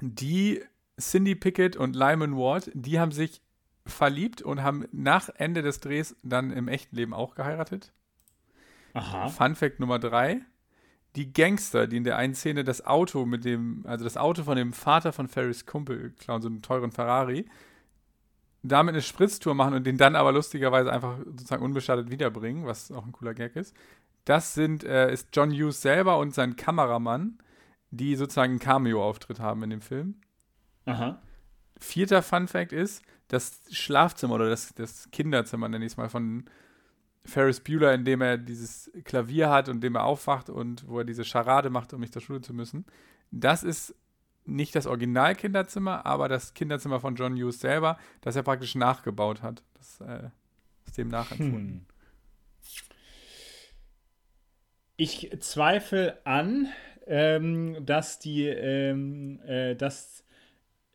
[0.00, 0.62] die
[1.00, 3.42] Cindy Pickett und Lyman Ward, die haben sich
[3.86, 7.92] verliebt und haben nach Ende des Drehs dann im echten Leben auch geheiratet.
[8.94, 9.28] Aha.
[9.28, 10.40] Fun Fact Nummer drei.
[11.16, 14.56] die Gangster, die in der einen Szene das Auto mit dem, also das Auto von
[14.56, 17.46] dem Vater von Ferris Kumpel klauen, so einen teuren Ferrari,
[18.62, 23.06] damit eine Spritztour machen und den dann aber lustigerweise einfach sozusagen unbeschadet wiederbringen, was auch
[23.06, 23.74] ein cooler Gag ist.
[24.26, 27.38] Das sind, äh, ist John Hughes selber und sein Kameramann,
[27.90, 30.16] die sozusagen einen Cameo-Auftritt haben in dem Film.
[30.84, 31.22] Aha.
[31.78, 36.44] Vierter Fun Fact ist, das Schlafzimmer oder das, das Kinderzimmer, nenne ich es mal, von
[37.24, 41.04] Ferris Bueller, in dem er dieses Klavier hat und dem er aufwacht und wo er
[41.04, 42.84] diese Scharade macht, um nicht zur Schule zu müssen.
[43.30, 43.94] Das ist
[44.44, 49.62] nicht das Original-Kinderzimmer, aber das Kinderzimmer von John Hughes selber, das er praktisch nachgebaut hat.
[49.74, 50.30] Das äh,
[50.84, 51.86] ist dem nachempfunden.
[51.86, 51.86] Hm.
[54.96, 56.68] Ich zweifle an,
[57.06, 60.24] ähm, dass die, ähm, äh, dass,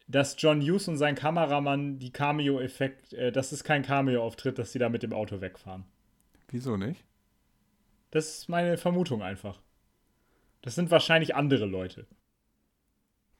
[0.07, 4.79] dass John Hughes und sein Kameramann die Cameo-Effekt, äh, das ist kein Cameo-Auftritt, dass sie
[4.79, 5.85] da mit dem Auto wegfahren.
[6.49, 7.03] Wieso nicht?
[8.09, 9.61] Das ist meine Vermutung einfach.
[10.61, 12.07] Das sind wahrscheinlich andere Leute.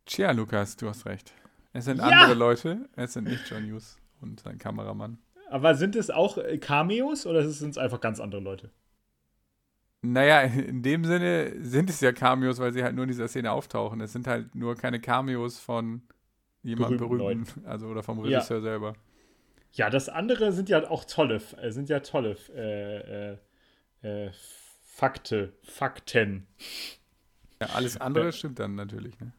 [0.06, 1.34] Tja, Lukas, du hast recht.
[1.74, 2.06] Es sind ja!
[2.06, 5.18] andere Leute, es sind nicht John Hughes und sein Kameramann.
[5.50, 8.72] Aber sind es auch äh, Cameos oder sind es einfach ganz andere Leute?
[10.04, 13.52] Naja, in dem Sinne sind es ja Cameos, weil sie halt nur in dieser Szene
[13.52, 14.02] auftauchen.
[14.02, 16.02] Es sind halt nur keine Cameos von
[16.64, 18.64] jemandem berühmten, berühmten also oder vom Regisseur ja.
[18.64, 18.94] selber.
[19.74, 23.34] Ja, das andere sind ja auch tolle, äh, sind ja tolle äh,
[24.02, 24.32] äh, äh,
[24.82, 26.48] Fakte, Fakten.
[27.62, 29.32] Ja, alles andere stimmt dann natürlich, ne?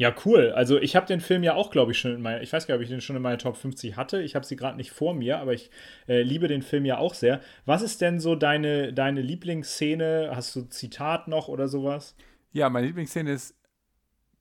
[0.00, 0.50] Ja, cool.
[0.52, 2.74] Also ich habe den Film ja auch, glaube ich, schon in meiner, ich weiß gar
[2.74, 4.22] nicht, ob ich den schon in meiner Top 50 hatte.
[4.22, 5.70] Ich habe sie gerade nicht vor mir, aber ich
[6.08, 7.42] äh, liebe den Film ja auch sehr.
[7.66, 10.30] Was ist denn so deine, deine Lieblingsszene?
[10.34, 12.16] Hast du Zitat noch oder sowas?
[12.50, 13.54] Ja, meine Lieblingsszene ist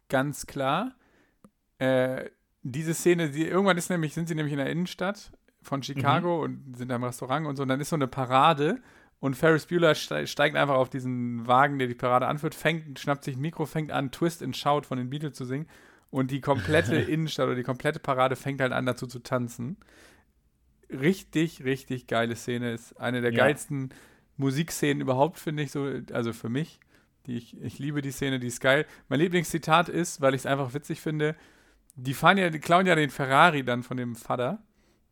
[0.08, 0.96] ganz klar.
[1.78, 2.30] Äh,
[2.64, 6.44] diese Szene, die, irgendwann ist nämlich, sind sie nämlich in der Innenstadt von Chicago mhm.
[6.44, 7.64] und sind da im Restaurant und so.
[7.64, 8.80] Und dann ist so eine Parade
[9.20, 13.36] und Ferris Bueller steigt einfach auf diesen Wagen, der die Parade anführt, fängt, schnappt sich
[13.36, 15.68] ein Mikro, fängt an, Twist and Shout von den Beatles zu singen.
[16.10, 19.78] Und die komplette Innenstadt oder die komplette Parade fängt halt an, dazu zu tanzen.
[20.90, 22.72] Richtig, richtig geile Szene.
[22.72, 23.38] Ist eine der ja.
[23.40, 23.90] geilsten
[24.38, 25.92] Musikszenen überhaupt, finde ich so.
[26.14, 26.80] Also für mich.
[27.26, 28.86] Die ich, ich liebe die Szene, die ist geil.
[29.10, 31.36] Mein Lieblingszitat ist, weil ich es einfach witzig finde,
[31.96, 34.64] die fahren ja, die klauen ja den Ferrari dann von dem Vater,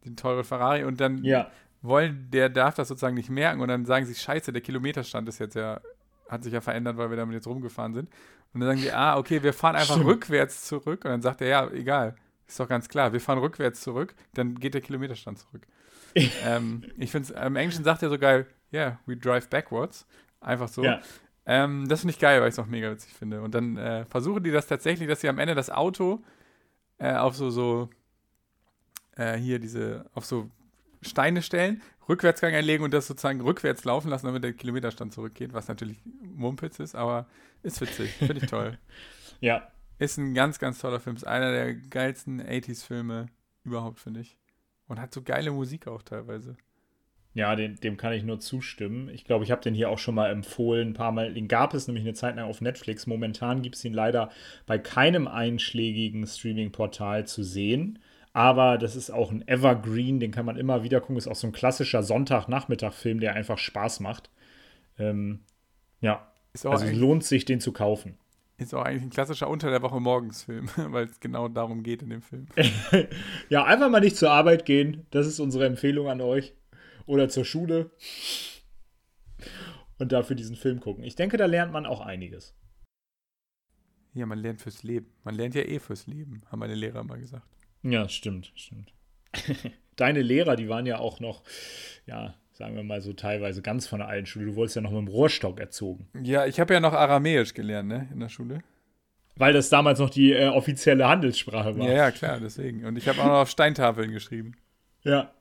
[0.05, 1.51] den teuren Ferrari, und dann ja.
[1.87, 5.39] Wollen, der darf das sozusagen nicht merken und dann sagen sie, scheiße, der Kilometerstand ist
[5.39, 5.81] jetzt ja,
[6.29, 8.09] hat sich ja verändert, weil wir damit jetzt rumgefahren sind.
[8.53, 10.09] Und dann sagen die, ah, okay, wir fahren einfach Stimmt.
[10.09, 11.05] rückwärts zurück.
[11.05, 12.15] Und dann sagt er, ja, egal,
[12.47, 15.67] ist doch ganz klar, wir fahren rückwärts zurück, dann geht der Kilometerstand zurück.
[16.45, 20.07] ähm, ich finde es, im Englischen sagt er so geil, yeah, we drive backwards.
[20.39, 20.83] Einfach so.
[20.83, 21.01] Ja.
[21.45, 23.41] Ähm, das finde ich geil, weil ich es auch mega witzig finde.
[23.41, 26.23] Und dann äh, versuchen die das tatsächlich, dass sie am Ende das Auto
[26.97, 27.89] äh, auf so, so
[29.15, 30.49] äh, hier diese, auf so
[31.01, 35.67] Steine stellen, Rückwärtsgang einlegen und das sozusagen rückwärts laufen lassen, damit der Kilometerstand zurückgeht, was
[35.67, 37.27] natürlich Mumpitz ist, aber
[37.63, 38.77] ist witzig, finde ich toll.
[39.41, 39.67] ja.
[39.99, 41.15] Ist ein ganz, ganz toller Film.
[41.15, 43.27] Ist einer der geilsten 80s-Filme
[43.63, 44.37] überhaupt, finde ich.
[44.87, 46.55] Und hat so geile Musik auch teilweise.
[47.33, 49.09] Ja, den, dem kann ich nur zustimmen.
[49.09, 51.33] Ich glaube, ich habe den hier auch schon mal empfohlen, ein paar Mal.
[51.33, 53.05] Den gab es nämlich eine Zeit lang auf Netflix.
[53.05, 54.31] Momentan gibt es ihn leider
[54.65, 57.99] bei keinem einschlägigen Streaming-Portal zu sehen.
[58.37, 61.17] Aber das ist auch ein Evergreen, den kann man immer wieder gucken.
[61.17, 64.29] Ist auch so ein klassischer Sonntagnachmittag-Film, der einfach Spaß macht.
[64.99, 65.39] Ähm,
[66.01, 68.19] ja, also es lohnt sich, den zu kaufen.
[68.59, 72.11] Ist auch eigentlich ein klassischer Unter der Woche Morgens-Film, weil es genau darum geht in
[72.11, 72.45] dem Film.
[73.49, 75.07] ja, einfach mal nicht zur Arbeit gehen.
[75.09, 76.53] Das ist unsere Empfehlung an euch
[77.07, 77.89] oder zur Schule
[79.97, 81.03] und dafür diesen Film gucken.
[81.03, 82.53] Ich denke, da lernt man auch einiges.
[84.13, 85.07] Ja, man lernt fürs Leben.
[85.23, 87.56] Man lernt ja eh fürs Leben, haben meine Lehrer mal gesagt.
[87.83, 88.93] Ja, stimmt, stimmt.
[89.95, 91.43] Deine Lehrer, die waren ja auch noch,
[92.05, 94.45] ja, sagen wir mal so teilweise ganz von der alten Schule.
[94.45, 96.07] Du wurdest ja noch mit dem Rohrstock erzogen.
[96.21, 98.59] Ja, ich habe ja noch Aramäisch gelernt, ne, in der Schule.
[99.35, 101.87] Weil das damals noch die äh, offizielle Handelssprache war.
[101.87, 102.85] Ja, ja, klar, deswegen.
[102.85, 104.53] Und ich habe auch noch auf Steintafeln geschrieben.
[105.03, 105.31] Ja,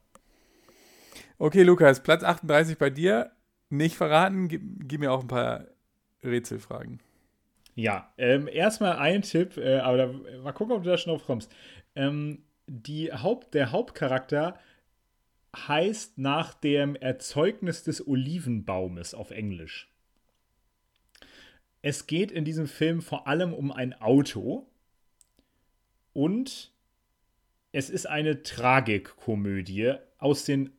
[1.39, 3.31] Okay, Lukas, Platz 38 bei dir.
[3.69, 5.67] Nicht verraten, gib, gib mir auch ein paar
[6.25, 7.01] Rätselfragen.
[7.75, 10.11] Ja, ähm, erstmal ein Tipp, äh, aber da,
[10.43, 11.55] mal gucken, ob du da schon drauf kommst.
[11.97, 14.59] Ähm, die Haupt, der Hauptcharakter
[15.57, 19.91] heißt nach dem Erzeugnis des Olivenbaumes auf Englisch.
[21.83, 24.67] Es geht in diesem Film vor allem um ein Auto
[26.13, 26.73] und
[27.73, 30.73] es ist eine Tragikkomödie aus den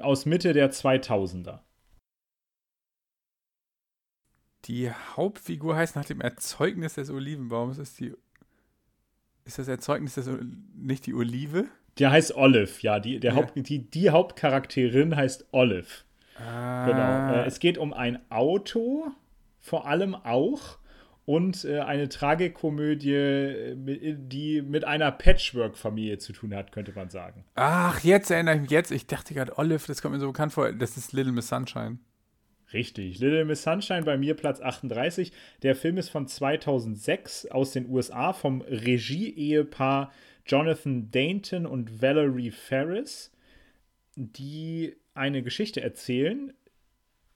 [0.00, 1.60] aus Mitte der 2000er.
[4.66, 7.78] Die Hauptfigur heißt nach dem Erzeugnis des Olivenbaums.
[7.78, 8.14] Ist, die,
[9.44, 10.28] ist das Erzeugnis des,
[10.76, 11.66] nicht die Olive?
[11.98, 13.00] Der heißt Olive, ja.
[13.00, 13.36] Die, der ja.
[13.36, 15.86] Haupt, die, die Hauptcharakterin heißt Olive.
[16.38, 16.86] Ah.
[16.86, 17.42] Genau.
[17.42, 19.10] Äh, es geht um ein Auto
[19.60, 20.78] vor allem auch
[21.24, 27.44] und äh, eine Tragikomödie, äh, die mit einer Patchwork-Familie zu tun hat, könnte man sagen.
[27.54, 28.90] Ach, jetzt erinnere ich mich jetzt.
[28.90, 30.72] Ich dachte gerade, Olive, das kommt mir so bekannt vor.
[30.72, 31.98] Das ist Little Miss Sunshine.
[32.72, 33.18] Richtig.
[33.18, 35.32] Little Miss Sunshine bei mir Platz 38.
[35.62, 40.12] Der Film ist von 2006 aus den USA vom Regie-Ehepaar
[40.46, 43.30] Jonathan Dainton und Valerie Ferris,
[44.16, 46.52] die eine Geschichte erzählen,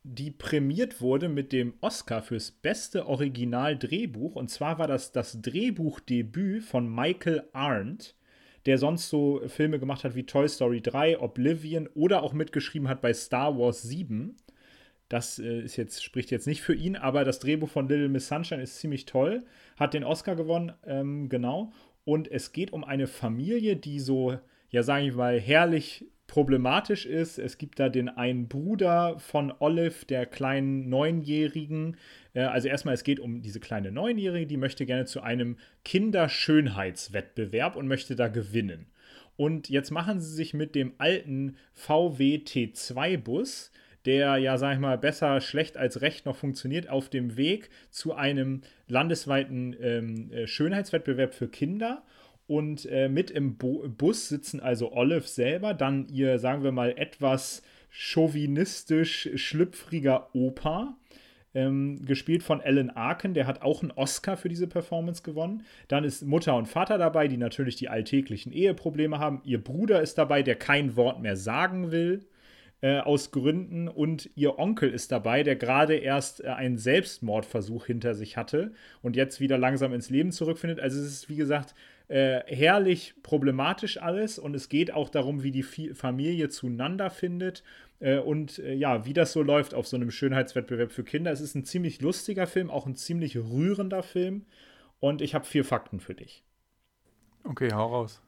[0.03, 4.37] die prämiert wurde mit dem Oscar fürs beste Originaldrehbuch.
[4.37, 8.15] Und zwar war das das Drehbuchdebüt von Michael Arndt,
[8.67, 13.01] der sonst so Filme gemacht hat wie Toy Story 3, Oblivion oder auch mitgeschrieben hat
[13.01, 14.37] bei Star Wars 7.
[15.09, 18.29] Das äh, ist jetzt, spricht jetzt nicht für ihn, aber das Drehbuch von Little Miss
[18.29, 19.45] Sunshine ist ziemlich toll.
[19.77, 21.73] Hat den Oscar gewonnen, ähm, genau.
[22.05, 24.39] Und es geht um eine Familie, die so,
[24.71, 27.39] ja, sage ich mal, herrlich problematisch ist.
[27.39, 31.97] Es gibt da den einen Bruder von Olive, der kleinen Neunjährigen.
[32.35, 37.77] Äh, also erstmal, es geht um diese kleine Neunjährige, die möchte gerne zu einem Kinderschönheitswettbewerb
[37.77, 38.87] und möchte da gewinnen.
[39.37, 43.71] Und jetzt machen sie sich mit dem alten VW T2-Bus,
[44.07, 48.15] der ja, sag ich mal, besser schlecht als recht noch funktioniert, auf dem Weg zu
[48.15, 52.03] einem landesweiten ähm, äh, Schönheitswettbewerb für Kinder
[52.47, 56.97] und äh, mit im Bo Bus sitzen also Olive selber, dann ihr, sagen wir mal,
[56.97, 60.97] etwas chauvinistisch schlüpfriger Opa,
[61.55, 65.65] ähm, gespielt von Alan Arkin, der hat auch einen Oscar für diese Performance gewonnen.
[65.89, 69.41] Dann ist Mutter und Vater dabei, die natürlich die alltäglichen Eheprobleme haben.
[69.45, 72.27] Ihr Bruder ist dabei, der kein Wort mehr sagen will.
[72.83, 78.15] Äh, aus Gründen und ihr Onkel ist dabei, der gerade erst äh, einen Selbstmordversuch hinter
[78.15, 80.79] sich hatte und jetzt wieder langsam ins Leben zurückfindet.
[80.79, 81.75] Also es ist, wie gesagt,
[82.09, 87.63] äh, herrlich problematisch alles und es geht auch darum, wie die Familie zueinander findet
[88.01, 91.33] äh, und äh, ja, wie das so läuft auf so einem Schönheitswettbewerb für Kinder.
[91.33, 94.45] Es ist ein ziemlich lustiger Film, auch ein ziemlich rührender Film
[95.01, 96.45] und ich habe vier Fakten für dich.
[97.43, 98.21] Okay, hau raus.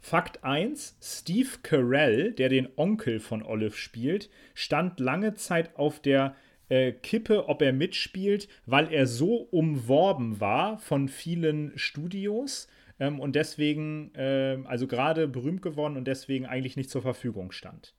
[0.00, 6.34] Fakt 1: Steve Carell, der den Onkel von Olive spielt, stand lange Zeit auf der
[6.68, 12.68] äh, Kippe, ob er mitspielt, weil er so umworben war von vielen Studios,
[13.00, 17.94] ähm, und deswegen, äh, also gerade berühmt geworden und deswegen eigentlich nicht zur Verfügung stand.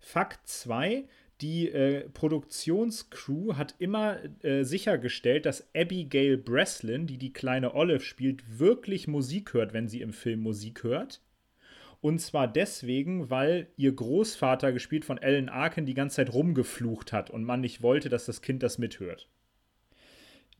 [0.00, 1.04] Fakt 2,
[1.42, 8.58] die äh, Produktionscrew hat immer äh, sichergestellt, dass Abigail Breslin, die die kleine Olive spielt,
[8.58, 11.20] wirklich Musik hört, wenn sie im Film Musik hört.
[12.00, 17.30] Und zwar deswegen, weil ihr Großvater, gespielt von Alan Arkin, die ganze Zeit rumgeflucht hat
[17.30, 19.28] und man nicht wollte, dass das Kind das mithört.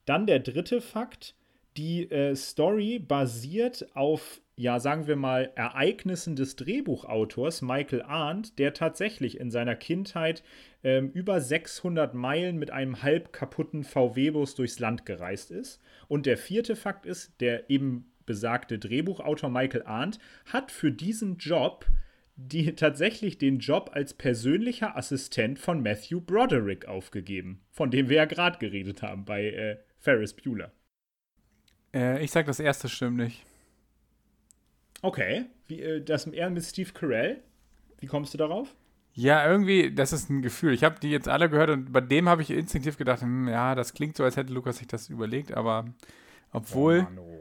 [0.07, 1.34] Dann der dritte Fakt.
[1.76, 8.72] Die äh, Story basiert auf, ja, sagen wir mal, Ereignissen des Drehbuchautors Michael Arndt, der
[8.72, 10.43] tatsächlich in seiner Kindheit
[10.82, 15.82] ähm, über 600 Meilen mit einem halb kaputten VW-Bus durchs Land gereist ist.
[16.09, 21.86] Und der vierte Fakt ist, der eben besagte Drehbuchautor Michael Arndt hat für diesen Job
[22.36, 28.24] die tatsächlich den Job als persönlicher Assistent von Matthew Broderick aufgegeben, von dem wir ja
[28.26, 30.70] gerade geredet haben bei äh, Ferris Bueller.
[31.94, 33.42] Äh, ich sag, das erste stimmt nicht.
[35.00, 35.46] Okay.
[35.66, 37.42] Wie, äh, das eher mit Steve Carell.
[38.00, 38.74] Wie kommst du darauf?
[39.14, 40.74] Ja, irgendwie, das ist ein Gefühl.
[40.74, 43.74] Ich habe die jetzt alle gehört und bei dem habe ich instinktiv gedacht, hm, ja,
[43.74, 45.86] das klingt so, als hätte Lukas sich das überlegt, aber
[46.52, 47.06] obwohl.
[47.16, 47.36] Oh,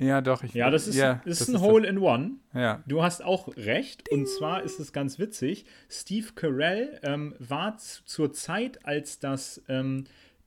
[0.00, 0.42] ja, doch.
[0.42, 2.32] Ich, ja, das ist, ja, ist das ein ist Hole in One.
[2.54, 2.82] Ja.
[2.86, 4.10] Du hast auch recht.
[4.10, 5.66] Und zwar ist es ganz witzig.
[5.88, 10.04] Steve Carell ähm, war zur Zeit, als das ähm,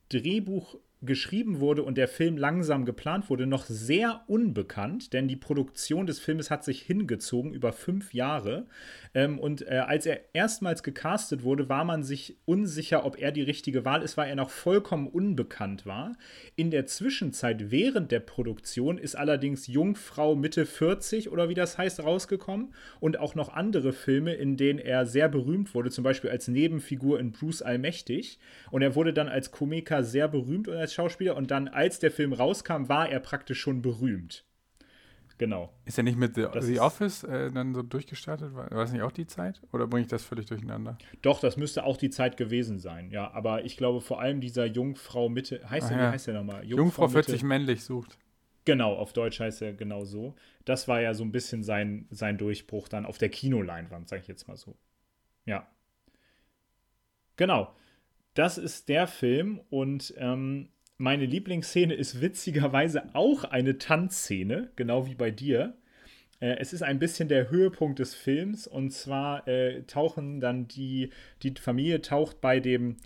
[0.08, 0.76] Drehbuch
[1.06, 6.18] geschrieben wurde und der Film langsam geplant wurde, noch sehr unbekannt, denn die Produktion des
[6.18, 8.66] Filmes hat sich hingezogen über fünf Jahre.
[9.14, 13.42] Ähm, und äh, als er erstmals gecastet wurde, war man sich unsicher, ob er die
[13.42, 16.16] richtige Wahl ist, weil er noch vollkommen unbekannt war.
[16.56, 22.02] In der Zwischenzeit während der Produktion ist allerdings Jungfrau Mitte 40 oder wie das heißt
[22.02, 26.48] rausgekommen und auch noch andere Filme, in denen er sehr berühmt wurde, zum Beispiel als
[26.48, 28.38] Nebenfigur in Bruce Allmächtig.
[28.70, 32.10] Und er wurde dann als Komiker sehr berühmt und als Schauspieler und dann, als der
[32.10, 34.44] Film rauskam, war er praktisch schon berühmt.
[35.36, 35.72] Genau.
[35.84, 38.54] Ist er nicht mit The, The Office äh, dann so durchgestartet?
[38.54, 39.60] War, war das nicht auch die Zeit?
[39.72, 40.96] Oder bringe ich das völlig durcheinander?
[41.22, 43.32] Doch, das müsste auch die Zeit gewesen sein, ja.
[43.32, 46.02] Aber ich glaube vor allem dieser Jungfrau Mitte, heißt der, ja.
[46.04, 46.64] wie heißt der nochmal?
[46.64, 48.16] Jungfrau, Jungfrau 40 männlich sucht.
[48.64, 50.34] Genau, auf Deutsch heißt er genau so.
[50.64, 54.28] Das war ja so ein bisschen sein, sein Durchbruch dann auf der Kinoleinwand, sag ich
[54.28, 54.76] jetzt mal so.
[55.44, 55.66] Ja.
[57.36, 57.74] Genau.
[58.34, 65.14] Das ist der Film und ähm, meine Lieblingsszene ist witzigerweise auch eine Tanzszene, genau wie
[65.14, 65.74] bei dir.
[66.40, 71.10] Äh, es ist ein bisschen der Höhepunkt des Films und zwar äh, tauchen dann die,
[71.42, 72.96] die Familie taucht bei dem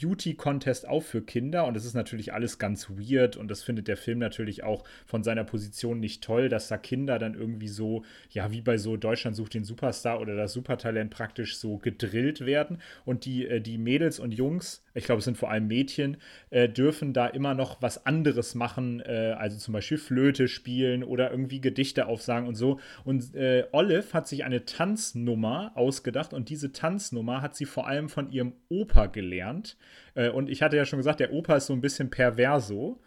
[0.00, 3.96] Beauty-Contest auch für Kinder und das ist natürlich alles ganz weird und das findet der
[3.96, 8.52] Film natürlich auch von seiner Position nicht toll, dass da Kinder dann irgendwie so, ja,
[8.52, 13.24] wie bei so Deutschland sucht den Superstar oder das Supertalent praktisch so gedrillt werden und
[13.24, 16.16] die, äh, die Mädels und Jungs, ich glaube, es sind vor allem Mädchen,
[16.50, 21.30] äh, dürfen da immer noch was anderes machen, äh, also zum Beispiel Flöte spielen oder
[21.30, 22.80] irgendwie Gedichte aufsagen und so.
[23.04, 28.08] Und äh, Olive hat sich eine Tanznummer ausgedacht und diese Tanznummer hat sie vor allem
[28.08, 29.76] von ihrem Opa gelernt.
[30.14, 33.00] Äh, und ich hatte ja schon gesagt, der Opa ist so ein bisschen perverso.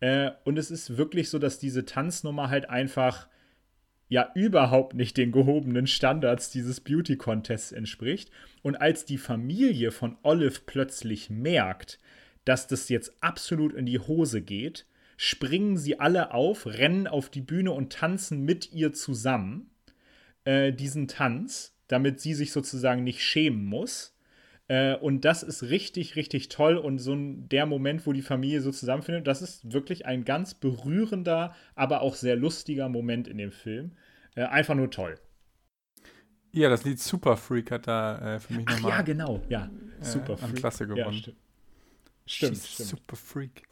[0.00, 3.28] Äh, und es ist wirklich so, dass diese Tanznummer halt einfach
[4.08, 8.30] ja überhaupt nicht den gehobenen Standards dieses Beauty Contests entspricht.
[8.62, 11.98] Und als die Familie von Olive plötzlich merkt,
[12.44, 17.42] dass das jetzt absolut in die Hose geht, springen sie alle auf, rennen auf die
[17.42, 19.70] Bühne und tanzen mit ihr zusammen
[20.44, 24.16] äh, diesen Tanz, damit sie sich sozusagen nicht schämen muss.
[24.70, 26.76] Äh, und das ist richtig, richtig toll.
[26.76, 30.54] Und so ein, der Moment, wo die Familie so zusammenfindet, das ist wirklich ein ganz
[30.54, 33.96] berührender, aber auch sehr lustiger Moment in dem Film.
[34.36, 35.18] Äh, einfach nur toll.
[36.52, 38.92] Ja, das Lied Super Freak hat da äh, für mich nochmal.
[38.92, 39.68] Ja, genau, ja.
[40.00, 40.50] Äh, Super Freak.
[40.50, 41.04] An Klasse gewonnen.
[41.04, 41.36] Ja, stimmt.
[42.26, 42.88] Stimmt, stimmt.
[42.90, 43.62] Super Freak.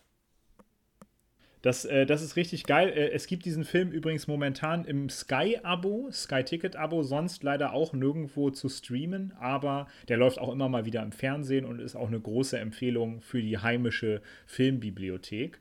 [1.63, 2.89] Das, äh, das ist richtig geil.
[2.89, 8.69] Äh, es gibt diesen Film übrigens momentan im Sky-Abo, Sky-Ticket-Abo, sonst leider auch nirgendwo zu
[8.69, 12.59] streamen, aber der läuft auch immer mal wieder im Fernsehen und ist auch eine große
[12.59, 15.61] Empfehlung für die heimische Filmbibliothek.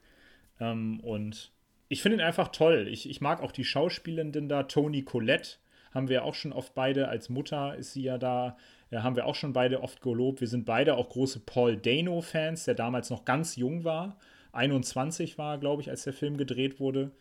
[0.59, 1.51] Ähm, und
[1.89, 2.87] ich finde ihn einfach toll.
[2.89, 4.63] Ich, ich mag auch die Schauspielenden da.
[4.63, 5.57] Toni Collette
[5.93, 8.57] haben wir auch schon oft beide, als Mutter ist sie ja da,
[8.91, 10.41] äh, haben wir auch schon beide oft gelobt.
[10.41, 14.17] Wir sind beide auch große Paul Dano-Fans, der damals noch ganz jung war
[14.51, 17.11] 21 war, glaube ich, als der Film gedreht wurde.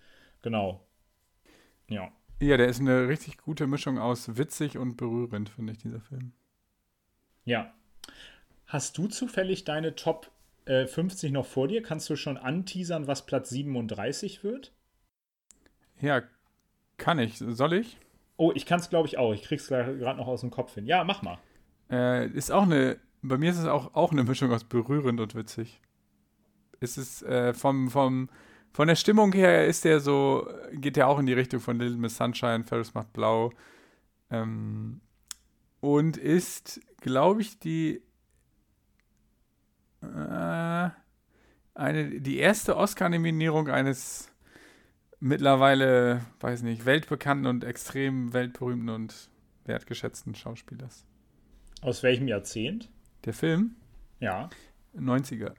[0.42, 0.86] Genau.
[1.88, 2.10] Ja.
[2.40, 6.32] Ja, der ist eine richtig gute Mischung aus witzig und berührend, finde ich, dieser Film.
[7.44, 7.72] Ja.
[8.66, 10.30] Hast du zufällig deine Top
[10.66, 11.82] äh, 50 noch vor dir?
[11.82, 14.72] Kannst du schon anteasern, was Platz 37 wird?
[16.00, 16.22] Ja,
[16.98, 17.38] kann ich.
[17.38, 17.98] Soll ich?
[18.36, 19.32] Oh, ich kann es, glaube ich, auch.
[19.32, 20.86] Ich krieg's gerade noch aus dem Kopf hin.
[20.86, 21.38] Ja, mach mal.
[21.90, 25.34] Äh, ist auch eine, bei mir ist es auch, auch eine Mischung aus berührend und
[25.34, 25.80] witzig
[26.80, 28.28] ist es äh, vom, vom,
[28.72, 31.96] von der Stimmung her ist der so, geht der auch in die Richtung von Little
[31.96, 33.52] Miss Sunshine, Ferris macht blau.
[34.30, 35.00] Ähm,
[35.80, 38.02] und ist, glaube ich, die
[40.02, 40.90] äh,
[41.74, 44.30] eine, die erste Oscar-Nominierung eines
[45.20, 49.30] mittlerweile, weiß nicht, weltbekannten und extrem weltberühmten und
[49.64, 51.04] wertgeschätzten Schauspielers.
[51.82, 52.90] Aus welchem Jahrzehnt?
[53.24, 53.76] Der Film?
[54.20, 54.48] Ja.
[54.96, 55.54] 90er.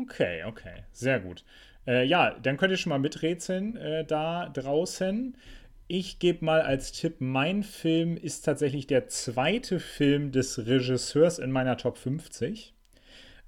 [0.00, 1.44] Okay, okay, sehr gut.
[1.86, 5.36] Äh, ja, dann könnt ihr schon mal miträtseln äh, da draußen.
[5.88, 11.50] Ich gebe mal als Tipp, mein Film ist tatsächlich der zweite Film des Regisseurs in
[11.50, 12.74] meiner Top 50.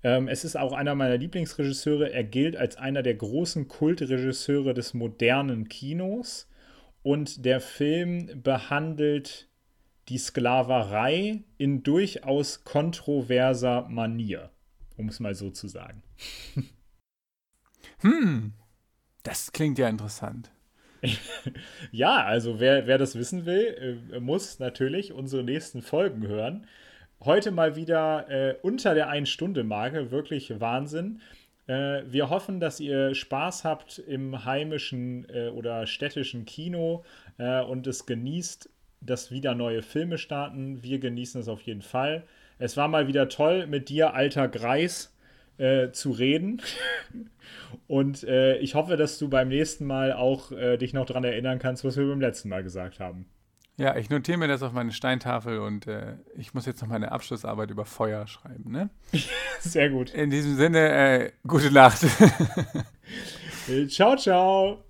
[0.03, 2.11] Ähm, es ist auch einer meiner Lieblingsregisseure.
[2.13, 6.49] Er gilt als einer der großen Kultregisseure des modernen Kinos.
[7.03, 9.49] Und der Film behandelt
[10.09, 14.51] die Sklaverei in durchaus kontroverser Manier
[15.01, 16.03] um es mal so zu sagen.
[18.01, 18.53] hm,
[19.23, 20.51] das klingt ja interessant.
[21.91, 26.67] ja, also wer, wer das wissen will, äh, muss natürlich unsere nächsten Folgen hören.
[27.25, 31.21] Heute mal wieder äh, unter der Ein-Stunde-Marke, wirklich Wahnsinn.
[31.67, 37.05] Äh, wir hoffen, dass ihr Spaß habt im heimischen äh, oder städtischen Kino
[37.39, 38.71] äh, und es genießt,
[39.01, 40.83] dass wieder neue Filme starten.
[40.83, 42.25] Wir genießen es auf jeden Fall.
[42.61, 45.17] Es war mal wieder toll, mit dir, alter Greis,
[45.57, 46.63] äh, zu reden.
[47.89, 51.59] Und äh, ich hoffe, dass du beim nächsten Mal auch äh, dich noch daran erinnern
[51.59, 53.27] kannst, was wir beim letzten Mal gesagt haben.
[53.77, 57.13] Ja, ich notiere mir das auf meine Steintafel und äh, ich muss jetzt noch meine
[57.13, 58.91] Abschlussarbeit über Feuer schreiben, ne?
[59.61, 60.11] Sehr gut.
[60.11, 62.01] In diesem Sinne, äh, gute Nacht.
[63.89, 64.90] ciao, ciao.